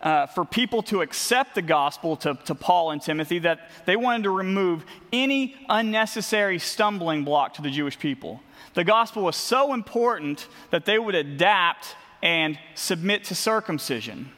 uh, 0.00 0.26
for 0.26 0.46
people 0.46 0.82
to 0.84 1.02
accept 1.02 1.54
the 1.54 1.62
gospel 1.62 2.16
to, 2.16 2.38
to 2.46 2.54
Paul 2.54 2.92
and 2.92 3.02
Timothy 3.02 3.40
that 3.40 3.70
they 3.84 3.96
wanted 3.96 4.22
to 4.22 4.30
remove 4.30 4.84
any 5.12 5.54
unnecessary 5.68 6.58
stumbling 6.58 7.24
block 7.24 7.54
to 7.54 7.62
the 7.62 7.70
Jewish 7.70 7.98
people. 7.98 8.40
The 8.74 8.84
gospel 8.84 9.22
was 9.22 9.36
so 9.36 9.74
important 9.74 10.46
that 10.70 10.84
they 10.84 10.98
would 10.98 11.14
adapt 11.14 11.96
and 12.22 12.58
submit 12.74 13.24
to 13.24 13.34
circumcision 13.34 14.30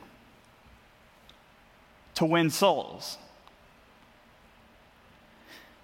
to 2.14 2.24
win 2.24 2.50
souls. 2.50 3.18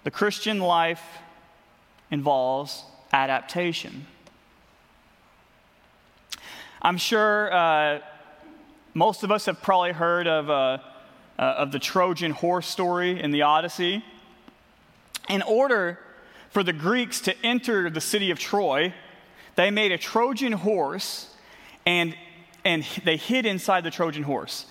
The 0.03 0.11
Christian 0.11 0.59
life 0.59 1.03
involves 2.09 2.83
adaptation. 3.11 4.07
I'm 6.81 6.97
sure 6.97 7.53
uh, 7.53 7.99
most 8.93 9.23
of 9.23 9.31
us 9.31 9.45
have 9.45 9.61
probably 9.61 9.91
heard 9.91 10.27
of, 10.27 10.49
uh, 10.49 10.53
uh, 10.53 11.41
of 11.41 11.71
the 11.71 11.79
Trojan 11.79 12.31
horse 12.31 12.67
story 12.67 13.21
in 13.21 13.31
the 13.31 13.41
Odyssey. 13.41 14.03
In 15.27 15.41
order 15.41 15.99
for 16.49 16.63
the 16.63 16.73
Greeks 16.73 17.21
to 17.21 17.45
enter 17.45 17.89
the 17.89 18.01
city 18.01 18.31
of 18.31 18.39
Troy, 18.39 18.93
they 19.55 19.71
made 19.71 19.91
a 19.91 19.97
Trojan 19.97 20.53
horse 20.53 21.33
and, 21.85 22.15
and 22.65 22.83
they 23.03 23.17
hid 23.17 23.45
inside 23.45 23.83
the 23.83 23.91
Trojan 23.91 24.23
horse. 24.23 24.65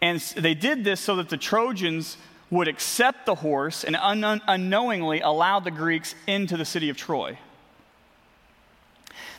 And 0.00 0.20
they 0.36 0.54
did 0.54 0.84
this 0.84 1.00
so 1.00 1.16
that 1.16 1.28
the 1.28 1.36
Trojans 1.36 2.16
would 2.50 2.68
accept 2.68 3.26
the 3.26 3.36
horse 3.36 3.84
and 3.84 3.96
un- 3.96 4.40
unknowingly 4.46 5.20
allow 5.20 5.60
the 5.60 5.70
Greeks 5.70 6.14
into 6.26 6.56
the 6.56 6.64
city 6.64 6.88
of 6.88 6.96
Troy. 6.96 7.38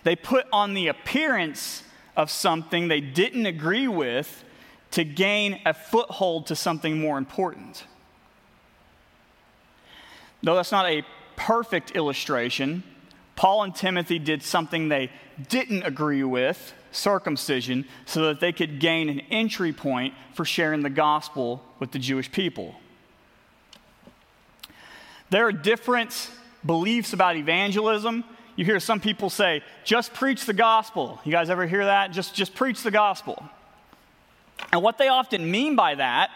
They 0.03 0.15
put 0.15 0.45
on 0.51 0.73
the 0.73 0.87
appearance 0.87 1.83
of 2.15 2.29
something 2.29 2.87
they 2.87 3.01
didn't 3.01 3.45
agree 3.45 3.87
with 3.87 4.43
to 4.91 5.03
gain 5.03 5.61
a 5.65 5.73
foothold 5.73 6.47
to 6.47 6.55
something 6.55 6.99
more 6.99 7.17
important. 7.17 7.85
Though 10.43 10.55
that's 10.55 10.71
not 10.71 10.89
a 10.89 11.03
perfect 11.41 11.91
illustration, 11.91 12.84
Paul 13.36 13.63
and 13.63 13.73
Timothy 13.75 14.19
did 14.19 14.43
something 14.43 14.89
they 14.89 15.10
didn't 15.49 15.82
agree 15.82 16.23
with, 16.23 16.73
circumcision, 16.91 17.86
so 18.06 18.27
that 18.27 18.39
they 18.39 18.51
could 18.51 18.80
gain 18.80 19.10
an 19.10 19.21
entry 19.32 19.73
point 19.73 20.13
for 20.36 20.45
sharing 20.45 20.84
the 20.84 20.89
gospel 20.89 21.63
with 21.80 21.91
the 21.91 21.97
Jewish 21.97 22.32
people. 22.32 22.75
There 25.32 25.47
are 25.47 25.51
different 25.51 26.30
beliefs 26.63 27.12
about 27.12 27.36
evangelism. 27.36 28.23
You 28.56 28.63
hear 28.63 28.80
some 28.80 28.99
people 28.99 29.32
say, 29.32 29.63
just 29.84 30.13
preach 30.13 30.45
the 30.45 30.54
gospel. 30.54 31.19
You 31.23 31.32
guys 31.32 31.49
ever 31.49 31.65
hear 31.65 31.86
that? 31.86 32.12
Just, 32.12 32.36
just 32.36 32.54
preach 32.54 32.84
the 32.84 32.91
gospel. 32.91 33.43
And 34.71 34.84
what 34.84 34.99
they 34.99 35.08
often 35.08 35.49
mean 35.49 35.75
by 35.75 35.95
that 35.95 36.30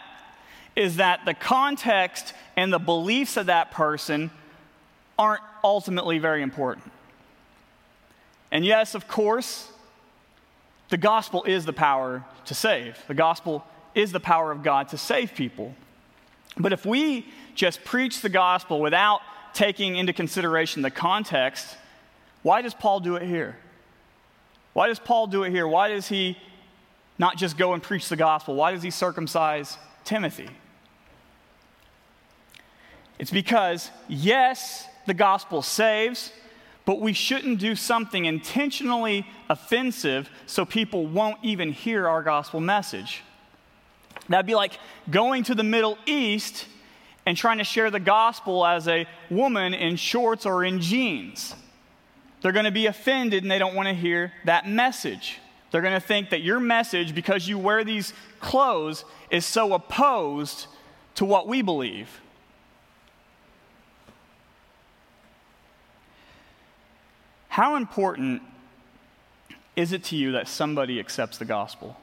is 0.74 0.96
that 0.96 1.20
the 1.24 1.34
context 1.34 2.34
and 2.56 2.72
the 2.72 2.80
beliefs 2.80 3.36
of 3.36 3.46
that 3.46 3.70
person 3.70 4.32
aren't 5.18 5.42
ultimately 5.64 6.18
very 6.18 6.42
important. 6.42 6.90
And 8.50 8.64
yes, 8.64 8.94
of 8.94 9.08
course, 9.08 9.70
the 10.88 10.96
gospel 10.96 11.44
is 11.44 11.64
the 11.64 11.72
power 11.72 12.24
to 12.44 12.54
save. 12.54 12.98
The 13.08 13.14
gospel 13.14 13.66
is 13.94 14.12
the 14.12 14.20
power 14.20 14.52
of 14.52 14.62
God 14.62 14.88
to 14.90 14.98
save 14.98 15.34
people. 15.34 15.74
But 16.56 16.72
if 16.72 16.86
we 16.86 17.26
just 17.54 17.84
preach 17.84 18.20
the 18.20 18.28
gospel 18.28 18.80
without 18.80 19.20
taking 19.52 19.96
into 19.96 20.12
consideration 20.12 20.82
the 20.82 20.90
context, 20.90 21.76
why 22.42 22.62
does 22.62 22.74
Paul 22.74 23.00
do 23.00 23.16
it 23.16 23.22
here? 23.22 23.56
Why 24.72 24.88
does 24.88 24.98
Paul 24.98 25.26
do 25.26 25.42
it 25.42 25.50
here? 25.50 25.66
Why 25.66 25.88
does 25.88 26.08
he 26.08 26.38
not 27.18 27.36
just 27.36 27.56
go 27.56 27.72
and 27.72 27.82
preach 27.82 28.08
the 28.08 28.16
gospel? 28.16 28.54
Why 28.54 28.72
does 28.72 28.82
he 28.82 28.90
circumcise 28.90 29.78
Timothy? 30.04 30.50
It's 33.18 33.30
because, 33.30 33.90
yes, 34.08 34.86
the 35.06 35.14
gospel 35.14 35.62
saves, 35.62 36.32
but 36.84 37.00
we 37.00 37.12
shouldn't 37.12 37.58
do 37.58 37.74
something 37.74 38.24
intentionally 38.24 39.26
offensive 39.48 40.30
so 40.46 40.64
people 40.64 41.06
won't 41.06 41.38
even 41.42 41.72
hear 41.72 42.06
our 42.08 42.22
gospel 42.22 42.60
message. 42.60 43.22
That'd 44.28 44.46
be 44.46 44.54
like 44.54 44.78
going 45.10 45.44
to 45.44 45.54
the 45.54 45.64
Middle 45.64 45.98
East 46.06 46.66
and 47.26 47.36
trying 47.36 47.58
to 47.58 47.64
share 47.64 47.90
the 47.90 48.00
gospel 48.00 48.64
as 48.64 48.86
a 48.86 49.06
woman 49.30 49.74
in 49.74 49.96
shorts 49.96 50.46
or 50.46 50.64
in 50.64 50.80
jeans. 50.80 51.54
They're 52.40 52.52
going 52.52 52.64
to 52.66 52.70
be 52.70 52.86
offended 52.86 53.42
and 53.42 53.50
they 53.50 53.58
don't 53.58 53.74
want 53.74 53.88
to 53.88 53.94
hear 53.94 54.32
that 54.44 54.68
message. 54.68 55.38
They're 55.70 55.82
going 55.82 56.00
to 56.00 56.06
think 56.06 56.30
that 56.30 56.42
your 56.42 56.60
message, 56.60 57.14
because 57.14 57.48
you 57.48 57.58
wear 57.58 57.82
these 57.82 58.12
clothes, 58.38 59.04
is 59.30 59.44
so 59.44 59.74
opposed 59.74 60.68
to 61.16 61.24
what 61.24 61.48
we 61.48 61.62
believe. 61.62 62.20
How 67.56 67.76
important 67.76 68.42
is 69.76 69.92
it 69.92 70.04
to 70.04 70.14
you 70.14 70.32
that 70.32 70.46
somebody 70.46 71.00
accepts 71.00 71.38
the 71.38 71.46
gospel? 71.46 71.96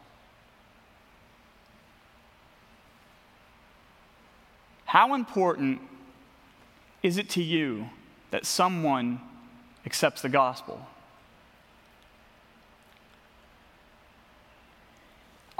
How 4.85 5.13
important 5.13 5.79
is 7.03 7.19
it 7.19 7.29
to 7.29 7.43
you 7.43 7.87
that 8.31 8.47
someone 8.47 9.21
accepts 9.85 10.23
the 10.23 10.29
gospel? 10.29 10.87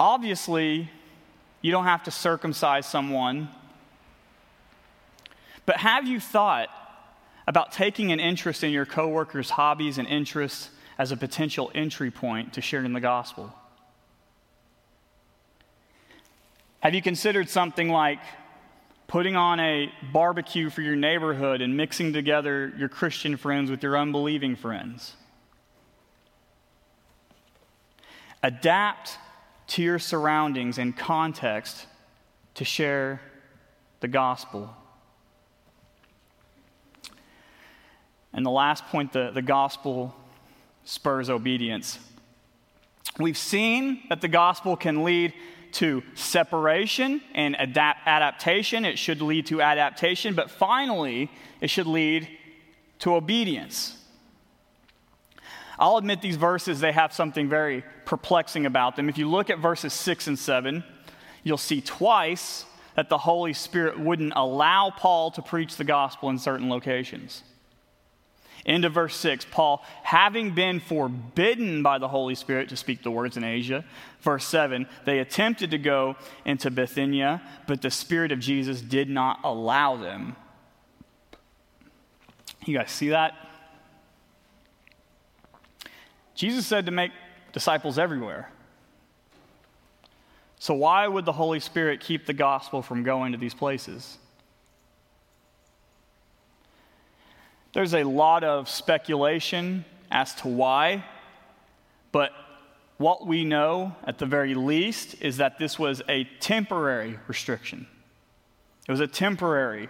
Obviously, 0.00 0.90
you 1.62 1.70
don't 1.70 1.84
have 1.84 2.02
to 2.02 2.10
circumcise 2.10 2.84
someone, 2.84 3.48
but 5.66 5.76
have 5.76 6.08
you 6.08 6.18
thought 6.18 6.83
about 7.46 7.72
taking 7.72 8.12
an 8.12 8.20
interest 8.20 8.64
in 8.64 8.70
your 8.70 8.86
coworkers' 8.86 9.50
hobbies 9.50 9.98
and 9.98 10.08
interests 10.08 10.70
as 10.98 11.12
a 11.12 11.16
potential 11.16 11.70
entry 11.74 12.10
point 12.10 12.52
to 12.54 12.60
sharing 12.60 12.92
the 12.92 13.00
gospel? 13.00 13.52
Have 16.80 16.94
you 16.94 17.02
considered 17.02 17.48
something 17.48 17.88
like 17.88 18.20
putting 19.06 19.36
on 19.36 19.60
a 19.60 19.92
barbecue 20.12 20.70
for 20.70 20.80
your 20.80 20.96
neighborhood 20.96 21.60
and 21.60 21.76
mixing 21.76 22.12
together 22.12 22.72
your 22.76 22.88
Christian 22.88 23.36
friends 23.36 23.70
with 23.70 23.82
your 23.82 23.96
unbelieving 23.96 24.56
friends. 24.56 25.14
Adapt 28.42 29.18
to 29.68 29.82
your 29.82 29.98
surroundings 29.98 30.78
and 30.78 30.96
context 30.96 31.86
to 32.54 32.64
share 32.64 33.20
the 34.00 34.08
gospel. 34.08 34.74
And 38.34 38.44
the 38.44 38.50
last 38.50 38.84
point 38.86 39.12
the, 39.12 39.30
the 39.32 39.42
gospel 39.42 40.14
spurs 40.84 41.30
obedience. 41.30 41.98
We've 43.18 43.38
seen 43.38 44.02
that 44.08 44.20
the 44.20 44.28
gospel 44.28 44.76
can 44.76 45.04
lead 45.04 45.32
to 45.72 46.02
separation 46.14 47.20
and 47.34 47.56
adapt- 47.58 48.06
adaptation. 48.06 48.84
It 48.84 48.98
should 48.98 49.22
lead 49.22 49.46
to 49.46 49.62
adaptation, 49.62 50.34
but 50.34 50.50
finally, 50.50 51.30
it 51.60 51.70
should 51.70 51.86
lead 51.86 52.28
to 53.00 53.14
obedience. 53.14 53.96
I'll 55.78 55.96
admit 55.96 56.22
these 56.22 56.36
verses, 56.36 56.80
they 56.80 56.92
have 56.92 57.12
something 57.12 57.48
very 57.48 57.84
perplexing 58.04 58.66
about 58.66 58.96
them. 58.96 59.08
If 59.08 59.18
you 59.18 59.28
look 59.28 59.50
at 59.50 59.58
verses 59.58 59.92
6 59.92 60.28
and 60.28 60.38
7, 60.38 60.84
you'll 61.42 61.56
see 61.56 61.80
twice 61.80 62.64
that 62.94 63.08
the 63.08 63.18
Holy 63.18 63.52
Spirit 63.52 63.98
wouldn't 63.98 64.32
allow 64.36 64.90
Paul 64.90 65.32
to 65.32 65.42
preach 65.42 65.76
the 65.76 65.84
gospel 65.84 66.30
in 66.30 66.38
certain 66.38 66.68
locations. 66.68 67.42
Into 68.64 68.88
verse 68.88 69.14
6, 69.16 69.46
Paul, 69.50 69.84
having 70.02 70.54
been 70.54 70.80
forbidden 70.80 71.82
by 71.82 71.98
the 71.98 72.08
Holy 72.08 72.34
Spirit 72.34 72.70
to 72.70 72.76
speak 72.76 73.02
the 73.02 73.10
words 73.10 73.36
in 73.36 73.44
Asia. 73.44 73.84
Verse 74.22 74.46
7, 74.46 74.86
they 75.04 75.18
attempted 75.18 75.70
to 75.72 75.78
go 75.78 76.16
into 76.46 76.70
Bithynia, 76.70 77.42
but 77.66 77.82
the 77.82 77.90
Spirit 77.90 78.32
of 78.32 78.38
Jesus 78.38 78.80
did 78.80 79.10
not 79.10 79.40
allow 79.44 79.96
them. 79.96 80.34
You 82.64 82.78
guys 82.78 82.90
see 82.90 83.10
that? 83.10 83.34
Jesus 86.34 86.66
said 86.66 86.86
to 86.86 86.92
make 86.92 87.12
disciples 87.52 87.98
everywhere. 87.98 88.50
So, 90.58 90.72
why 90.72 91.06
would 91.06 91.26
the 91.26 91.32
Holy 91.32 91.60
Spirit 91.60 92.00
keep 92.00 92.24
the 92.24 92.32
gospel 92.32 92.80
from 92.80 93.02
going 93.02 93.32
to 93.32 93.38
these 93.38 93.52
places? 93.52 94.16
There's 97.74 97.94
a 97.94 98.04
lot 98.04 98.44
of 98.44 98.68
speculation 98.68 99.84
as 100.08 100.32
to 100.36 100.48
why, 100.48 101.04
but 102.12 102.30
what 102.98 103.26
we 103.26 103.44
know 103.44 103.96
at 104.04 104.18
the 104.18 104.26
very 104.26 104.54
least 104.54 105.16
is 105.20 105.38
that 105.38 105.58
this 105.58 105.76
was 105.76 106.00
a 106.08 106.22
temporary 106.38 107.18
restriction. 107.26 107.88
It 108.86 108.92
was 108.92 109.00
a 109.00 109.08
temporary 109.08 109.88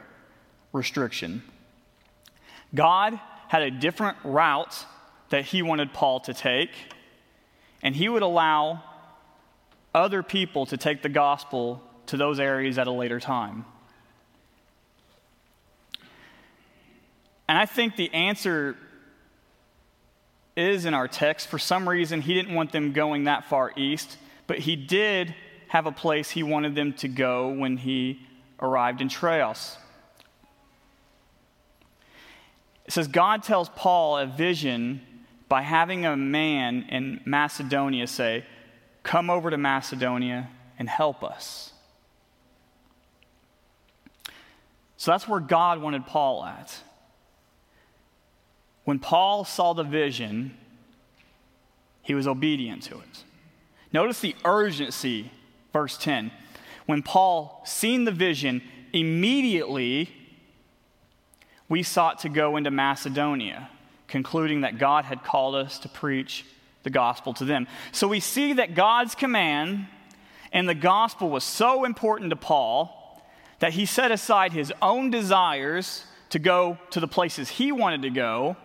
restriction. 0.73 1.43
God 2.75 3.21
had 3.49 3.61
a 3.61 3.71
different 3.71 4.17
route 4.25 4.87
that 5.29 5.45
he 5.45 5.61
wanted 5.61 5.93
Paul 5.93 6.21
to 6.21 6.33
take, 6.33 6.71
and 7.83 7.95
he 7.95 8.09
would 8.09 8.23
allow 8.23 8.83
other 9.95 10.23
people 10.23 10.65
to 10.67 10.79
take 10.79 11.03
the 11.03 11.11
gospel 11.11 11.83
to 12.07 12.17
those 12.17 12.41
areas 12.41 12.79
at 12.79 12.87
a 12.87 12.93
later 12.93 13.21
time. 13.21 13.67
And 17.49 17.59
I 17.59 17.67
think 17.67 17.97
the 17.97 18.13
answer 18.15 18.77
is 20.57 20.85
in 20.85 20.95
our 20.95 21.09
text. 21.09 21.49
For 21.49 21.59
some 21.59 21.89
reason, 21.89 22.21
he 22.21 22.35
didn't 22.35 22.55
want 22.55 22.73
them 22.73 22.93
going 22.93 23.25
that 23.25 23.45
far 23.45 23.73
east, 23.77 24.17
but 24.47 24.61
he 24.61 24.77
did 24.77 25.35
have 25.69 25.87
a 25.87 25.93
place 25.93 26.31
he 26.31 26.43
wanted 26.43 26.75
them 26.75 26.93
to 26.95 27.09
go 27.09 27.49
when 27.49 27.77
he 27.77 28.21
arrived 28.61 29.01
in 29.01 29.09
Troas. 29.09 29.77
It 32.87 32.93
says 32.93 33.09
God 33.09 33.43
tells 33.43 33.69
Paul 33.71 34.19
a 34.19 34.27
vision 34.27 35.01
by 35.49 35.63
having 35.63 36.07
a 36.07 36.17
man 36.17 36.87
in 36.91 37.21
Macedonia 37.25 38.07
say, 38.07 38.45
Come 39.03 39.29
over 39.29 39.51
to 39.51 39.59
Macedonia 39.59 40.49
and 40.79 40.89
help 40.89 41.23
us. 41.23 41.73
So 44.97 45.11
that's 45.11 45.29
where 45.29 45.41
God 45.41 45.83
wanted 45.83 46.07
Paul 46.07 46.45
at. 46.45 46.81
When 48.85 48.99
Paul 48.99 49.45
saw 49.45 49.73
the 49.73 49.83
vision, 49.83 50.57
he 52.03 52.15
was 52.15 52.27
obedient 52.27 52.83
to 52.85 52.99
it. 52.99 53.25
Notice 53.93 54.21
the 54.21 54.37
urgency, 54.45 55.31
verse 55.73 55.97
10. 55.97 56.31
When 56.87 57.03
Paul 57.03 57.63
seen 57.65 58.05
the 58.05 58.13
vision, 58.13 58.63
immediately 58.93 60.11
we 61.69 61.83
sought 61.83 62.19
to 62.21 62.29
go 62.29 62.57
into 62.57 62.71
Macedonia, 62.71 63.71
concluding 64.07 64.61
that 64.61 64.79
God 64.79 65.07
had 65.07 65.25
called 65.25 65.55
us 65.55 65.79
to 65.79 65.89
preach 65.89 66.45
the 66.83 66.91
gospel 66.91 67.33
to 67.35 67.45
them. 67.45 67.67
So 67.93 68.07
we 68.07 68.21
see 68.21 68.55
that 68.55 68.75
God's 68.75 69.15
command 69.15 69.87
and 70.53 70.69
the 70.69 70.75
gospel 70.75 71.31
was 71.31 71.43
so 71.43 71.85
important 71.85 72.31
to 72.31 72.37
Paul 72.37 73.23
that 73.61 73.73
he 73.73 73.87
set 73.87 74.13
aside 74.13 74.53
his 74.53 74.73
own 74.83 75.11
desires 75.11 76.05
to 76.31 76.39
go 76.39 76.79
to 76.91 77.01
the 77.01 77.09
places 77.09 77.49
he 77.49 77.73
wanted 77.73 78.03
to 78.03 78.11
go 78.11 78.57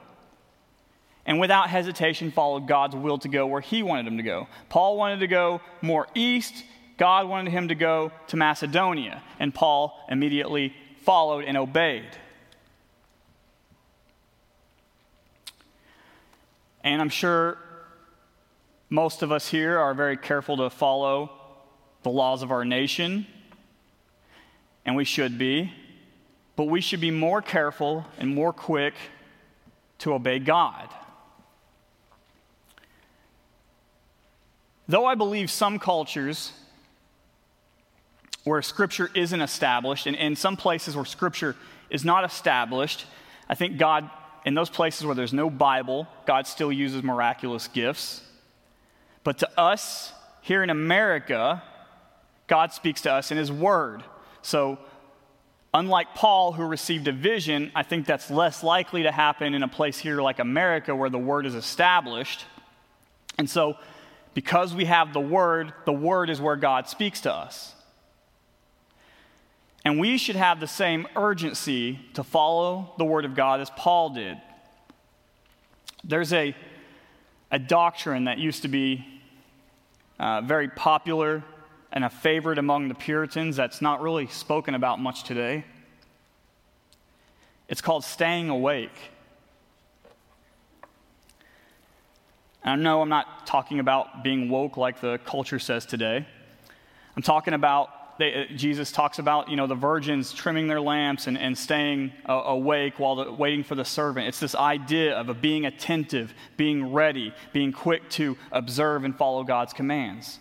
and 1.30 1.40
without 1.40 1.70
hesitation 1.70 2.32
followed 2.32 2.68
God's 2.68 2.96
will 2.96 3.20
to 3.20 3.28
go 3.28 3.46
where 3.46 3.62
he 3.62 3.84
wanted 3.84 4.08
him 4.08 4.18
to 4.18 4.24
go. 4.24 4.48
Paul 4.68 4.98
wanted 4.98 5.20
to 5.20 5.28
go 5.28 5.62
more 5.80 6.08
east, 6.16 6.66
God 6.98 7.30
wanted 7.30 7.52
him 7.52 7.68
to 7.68 7.76
go 7.76 8.12
to 8.30 8.36
Macedonia, 8.36 9.22
and 9.40 9.54
Paul 9.54 9.96
immediately 10.10 10.74
followed 11.04 11.46
and 11.46 11.56
obeyed. 11.56 12.18
And 16.84 17.00
I'm 17.00 17.10
sure 17.10 17.60
most 18.90 19.22
of 19.22 19.32
us 19.32 19.48
here 19.48 19.78
are 19.78 19.94
very 19.94 20.18
careful 20.18 20.58
to 20.58 20.72
follow 20.72 21.30
the 22.02 22.10
laws 22.10 22.42
of 22.42 22.50
our 22.50 22.66
nation, 22.66 23.28
and 24.84 24.96
we 24.96 25.06
should 25.06 25.38
be, 25.38 25.72
but 26.56 26.64
we 26.64 26.82
should 26.82 27.02
be 27.02 27.12
more 27.12 27.44
careful 27.44 28.04
and 28.18 28.34
more 28.34 28.52
quick 28.52 28.96
to 30.00 30.16
obey 30.16 30.40
God. 30.40 30.90
Though 34.90 35.06
I 35.06 35.14
believe 35.14 35.52
some 35.52 35.78
cultures 35.78 36.52
where 38.44 38.60
Scripture 38.64 39.12
isn't 39.14 39.40
established, 39.40 40.08
and 40.08 40.16
in 40.16 40.36
some 40.36 40.58
places 40.58 40.96
where 40.96 41.06
Scripture 41.06 41.56
is 41.92 42.04
not 42.04 42.26
established, 42.26 43.06
I 43.48 43.54
think 43.54 43.78
God, 43.78 44.10
in 44.46 44.56
those 44.56 44.72
places 44.72 45.06
where 45.06 45.14
there's 45.14 45.32
no 45.32 45.52
Bible, 45.52 46.08
God 46.26 46.48
still 46.48 46.72
uses 46.72 47.04
miraculous 47.04 47.68
gifts. 47.68 48.24
But 49.24 49.38
to 49.40 49.60
us 49.60 50.12
here 50.42 50.64
in 50.64 50.72
America, 50.72 51.62
God 52.48 52.74
speaks 52.74 53.02
to 53.02 53.14
us 53.14 53.30
in 53.30 53.38
His 53.38 53.52
Word. 53.52 54.04
So, 54.42 54.80
unlike 55.72 56.16
Paul, 56.16 56.54
who 56.54 56.64
received 56.64 57.08
a 57.08 57.12
vision, 57.12 57.72
I 57.76 57.84
think 57.84 58.08
that's 58.08 58.32
less 58.32 58.64
likely 58.64 59.04
to 59.04 59.12
happen 59.12 59.54
in 59.54 59.62
a 59.62 59.68
place 59.68 60.00
here 60.00 60.20
like 60.20 60.40
America 60.40 60.96
where 60.96 61.12
the 61.12 61.20
Word 61.20 61.46
is 61.46 61.54
established. 61.54 62.46
And 63.38 63.48
so, 63.48 63.78
because 64.40 64.74
we 64.74 64.86
have 64.86 65.12
the 65.12 65.20
Word, 65.20 65.74
the 65.84 65.92
Word 65.92 66.30
is 66.30 66.40
where 66.40 66.56
God 66.56 66.88
speaks 66.88 67.20
to 67.20 67.34
us. 67.34 67.76
And 69.84 70.00
we 70.00 70.18
should 70.18 70.38
have 70.38 70.62
the 70.62 70.66
same 70.66 71.10
urgency 71.18 72.00
to 72.14 72.24
follow 72.24 72.94
the 72.98 73.04
Word 73.04 73.26
of 73.26 73.36
God 73.36 73.60
as 73.60 73.70
Paul 73.72 74.12
did. 74.12 74.38
There's 76.06 76.32
a, 76.32 76.56
a 77.52 77.60
doctrine 77.60 78.24
that 78.24 78.38
used 78.38 78.62
to 78.62 78.70
be 78.70 79.06
uh, 80.18 80.40
very 80.40 80.70
popular 80.70 81.44
and 81.92 82.06
a 82.06 82.10
favorite 82.10 82.60
among 82.60 82.88
the 82.88 82.96
Puritans 82.96 83.58
that's 83.58 83.82
not 83.82 84.00
really 84.02 84.28
spoken 84.28 84.74
about 84.74 85.02
much 85.02 85.26
today. 85.26 85.66
It's 87.68 87.82
called 87.82 88.06
staying 88.06 88.48
awake. 88.48 89.12
And 92.64 92.84
no, 92.84 93.02
I'm 93.02 93.10
not 93.10 93.48
talking 93.48 93.80
about 93.80 94.24
being 94.24 94.50
woke 94.50 94.78
like 94.78 95.02
the 95.02 95.20
culture 95.20 95.60
says 95.60 95.86
today. 95.86 96.26
I'm 97.16 97.24
talking 97.24 97.54
about, 97.54 98.18
they, 98.20 98.34
uh, 98.34 98.54
Jesus 98.56 98.92
talks 98.92 99.18
about, 99.20 99.50
you 99.50 99.56
know, 99.56 99.66
the 99.68 99.76
virgins 99.76 100.34
trimming 100.34 100.68
their 100.68 100.82
lamps 100.82 101.28
and, 101.28 101.38
and 101.38 101.58
staying 101.58 102.12
uh, 102.28 102.34
awake 102.34 103.00
while 103.00 103.16
the, 103.16 103.32
waiting 103.32 103.64
for 103.64 103.76
the 103.76 103.86
servant. 103.86 104.28
It's 104.28 104.40
this 104.40 104.56
idea 104.56 105.16
of 105.16 105.30
a 105.30 105.34
being 105.34 105.66
attentive, 105.66 106.34
being 106.58 106.92
ready, 106.92 107.34
being 107.54 107.72
quick 107.72 108.10
to 108.12 108.38
observe 108.52 109.06
and 109.06 109.18
follow 109.18 109.44
God's 109.44 109.74
commands. 109.74 110.40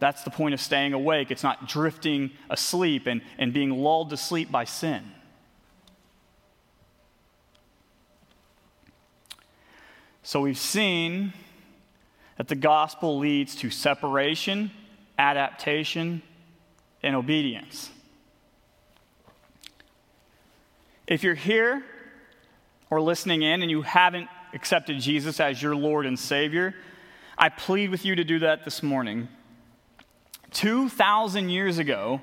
That's 0.00 0.22
the 0.24 0.30
point 0.30 0.52
of 0.52 0.60
staying 0.60 0.92
awake. 0.92 1.30
It's 1.30 1.44
not 1.44 1.68
drifting 1.68 2.32
asleep 2.50 3.06
and, 3.06 3.22
and 3.38 3.52
being 3.52 3.70
lulled 3.70 4.10
to 4.10 4.16
sleep 4.16 4.50
by 4.50 4.64
sin. 4.64 5.12
So 10.22 10.40
we've 10.40 10.58
seen 10.58 11.32
that 12.38 12.48
the 12.48 12.54
gospel 12.54 13.18
leads 13.18 13.56
to 13.56 13.70
separation, 13.70 14.70
adaptation, 15.18 16.22
and 17.02 17.16
obedience. 17.16 17.90
If 21.06 21.24
you're 21.24 21.34
here 21.34 21.82
or 22.88 23.00
listening 23.00 23.42
in 23.42 23.62
and 23.62 23.70
you 23.70 23.82
haven't 23.82 24.28
accepted 24.54 25.00
Jesus 25.00 25.40
as 25.40 25.60
your 25.60 25.74
Lord 25.74 26.06
and 26.06 26.18
Savior, 26.18 26.74
I 27.36 27.48
plead 27.48 27.90
with 27.90 28.04
you 28.04 28.14
to 28.14 28.24
do 28.24 28.38
that 28.40 28.64
this 28.64 28.82
morning. 28.82 29.28
2,000 30.52 31.48
years 31.48 31.78
ago, 31.78 32.20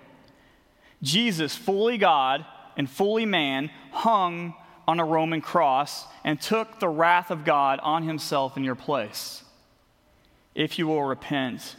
Jesus, 1.01 1.55
fully 1.55 1.97
God 1.97 2.45
and 2.77 2.89
fully 2.89 3.25
man, 3.25 3.69
hung 3.91 4.53
on 4.89 4.99
a 4.99 5.06
Roman 5.06 5.39
cross 5.39 6.06
and 6.23 6.41
took 6.41 6.80
the 6.80 6.89
wrath 6.89 7.30
of 7.30 7.45
God 7.45 7.80
on 7.84 8.02
himself 8.02 8.58
in 8.58 8.63
your 8.63 8.73
place. 8.73 9.43
If 10.56 10.80
you 10.80 10.88
will 10.88 11.04
repent 11.04 11.75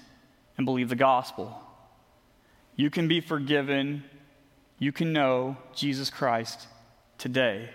and 0.57 0.65
believe 0.65 0.89
the 0.89 0.95
gospel, 0.95 1.61
you 2.77 2.89
can 2.89 3.09
be 3.09 3.21
forgiven. 3.21 4.05
You 4.79 4.93
can 4.93 5.13
know 5.13 5.57
Jesus 5.75 6.09
Christ 6.09 6.69
today. 7.19 7.71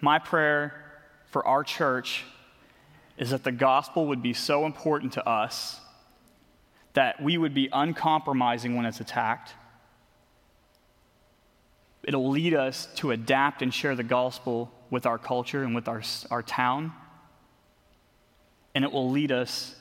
My 0.00 0.18
prayer 0.18 0.74
for 1.30 1.46
our 1.46 1.62
church 1.62 2.24
is 3.18 3.30
that 3.30 3.44
the 3.44 3.52
gospel 3.52 4.08
would 4.08 4.20
be 4.20 4.34
so 4.34 4.66
important 4.66 5.12
to 5.12 5.24
us 5.24 5.78
that 6.94 7.22
we 7.22 7.38
would 7.38 7.54
be 7.54 7.68
uncompromising 7.72 8.74
when 8.74 8.84
it's 8.84 8.98
attacked 8.98 9.54
It'll 12.08 12.30
lead 12.30 12.54
us 12.54 12.88
to 12.94 13.10
adapt 13.10 13.60
and 13.60 13.72
share 13.72 13.94
the 13.94 14.02
gospel 14.02 14.72
with 14.88 15.04
our 15.04 15.18
culture 15.18 15.62
and 15.62 15.74
with 15.74 15.88
our, 15.88 16.02
our 16.30 16.42
town. 16.42 16.94
And 18.74 18.82
it 18.82 18.90
will 18.90 19.10
lead 19.10 19.30
us 19.30 19.76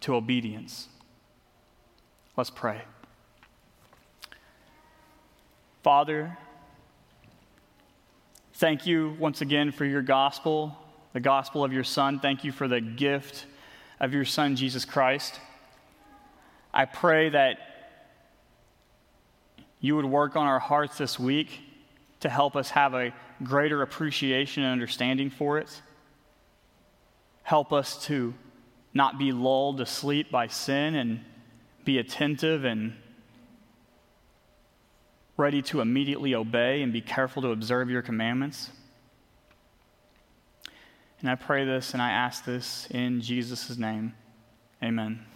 to 0.00 0.14
obedience. 0.14 0.88
Let's 2.36 2.50
pray. 2.50 2.82
Father, 5.82 6.36
thank 8.52 8.86
you 8.86 9.16
once 9.18 9.40
again 9.40 9.72
for 9.72 9.86
your 9.86 10.02
gospel, 10.02 10.76
the 11.14 11.20
gospel 11.20 11.64
of 11.64 11.72
your 11.72 11.82
Son. 11.82 12.20
Thank 12.20 12.44
you 12.44 12.52
for 12.52 12.68
the 12.68 12.82
gift 12.82 13.46
of 14.00 14.12
your 14.12 14.26
Son, 14.26 14.54
Jesus 14.54 14.84
Christ. 14.84 15.40
I 16.74 16.84
pray 16.84 17.30
that 17.30 17.56
you 19.84 19.94
would 19.96 20.06
work 20.06 20.34
on 20.34 20.46
our 20.46 20.58
hearts 20.58 20.96
this 20.96 21.18
week 21.18 21.60
to 22.20 22.30
help 22.30 22.56
us 22.56 22.70
have 22.70 22.94
a 22.94 23.12
greater 23.42 23.82
appreciation 23.82 24.62
and 24.62 24.72
understanding 24.72 25.28
for 25.28 25.58
it. 25.58 25.82
Help 27.42 27.70
us 27.70 28.02
to 28.06 28.32
not 28.94 29.18
be 29.18 29.30
lulled 29.30 29.76
to 29.76 29.84
sleep 29.84 30.30
by 30.30 30.46
sin 30.46 30.94
and 30.94 31.20
be 31.84 31.98
attentive 31.98 32.64
and 32.64 32.94
ready 35.36 35.60
to 35.60 35.82
immediately 35.82 36.34
obey 36.34 36.80
and 36.80 36.90
be 36.90 37.02
careful 37.02 37.42
to 37.42 37.48
observe 37.48 37.90
your 37.90 38.00
commandments. 38.00 38.70
And 41.20 41.28
I 41.28 41.34
pray 41.34 41.66
this 41.66 41.92
and 41.92 42.00
I 42.00 42.10
ask 42.10 42.46
this 42.46 42.88
in 42.90 43.20
Jesus' 43.20 43.76
name. 43.76 44.14
Amen. 44.82 45.26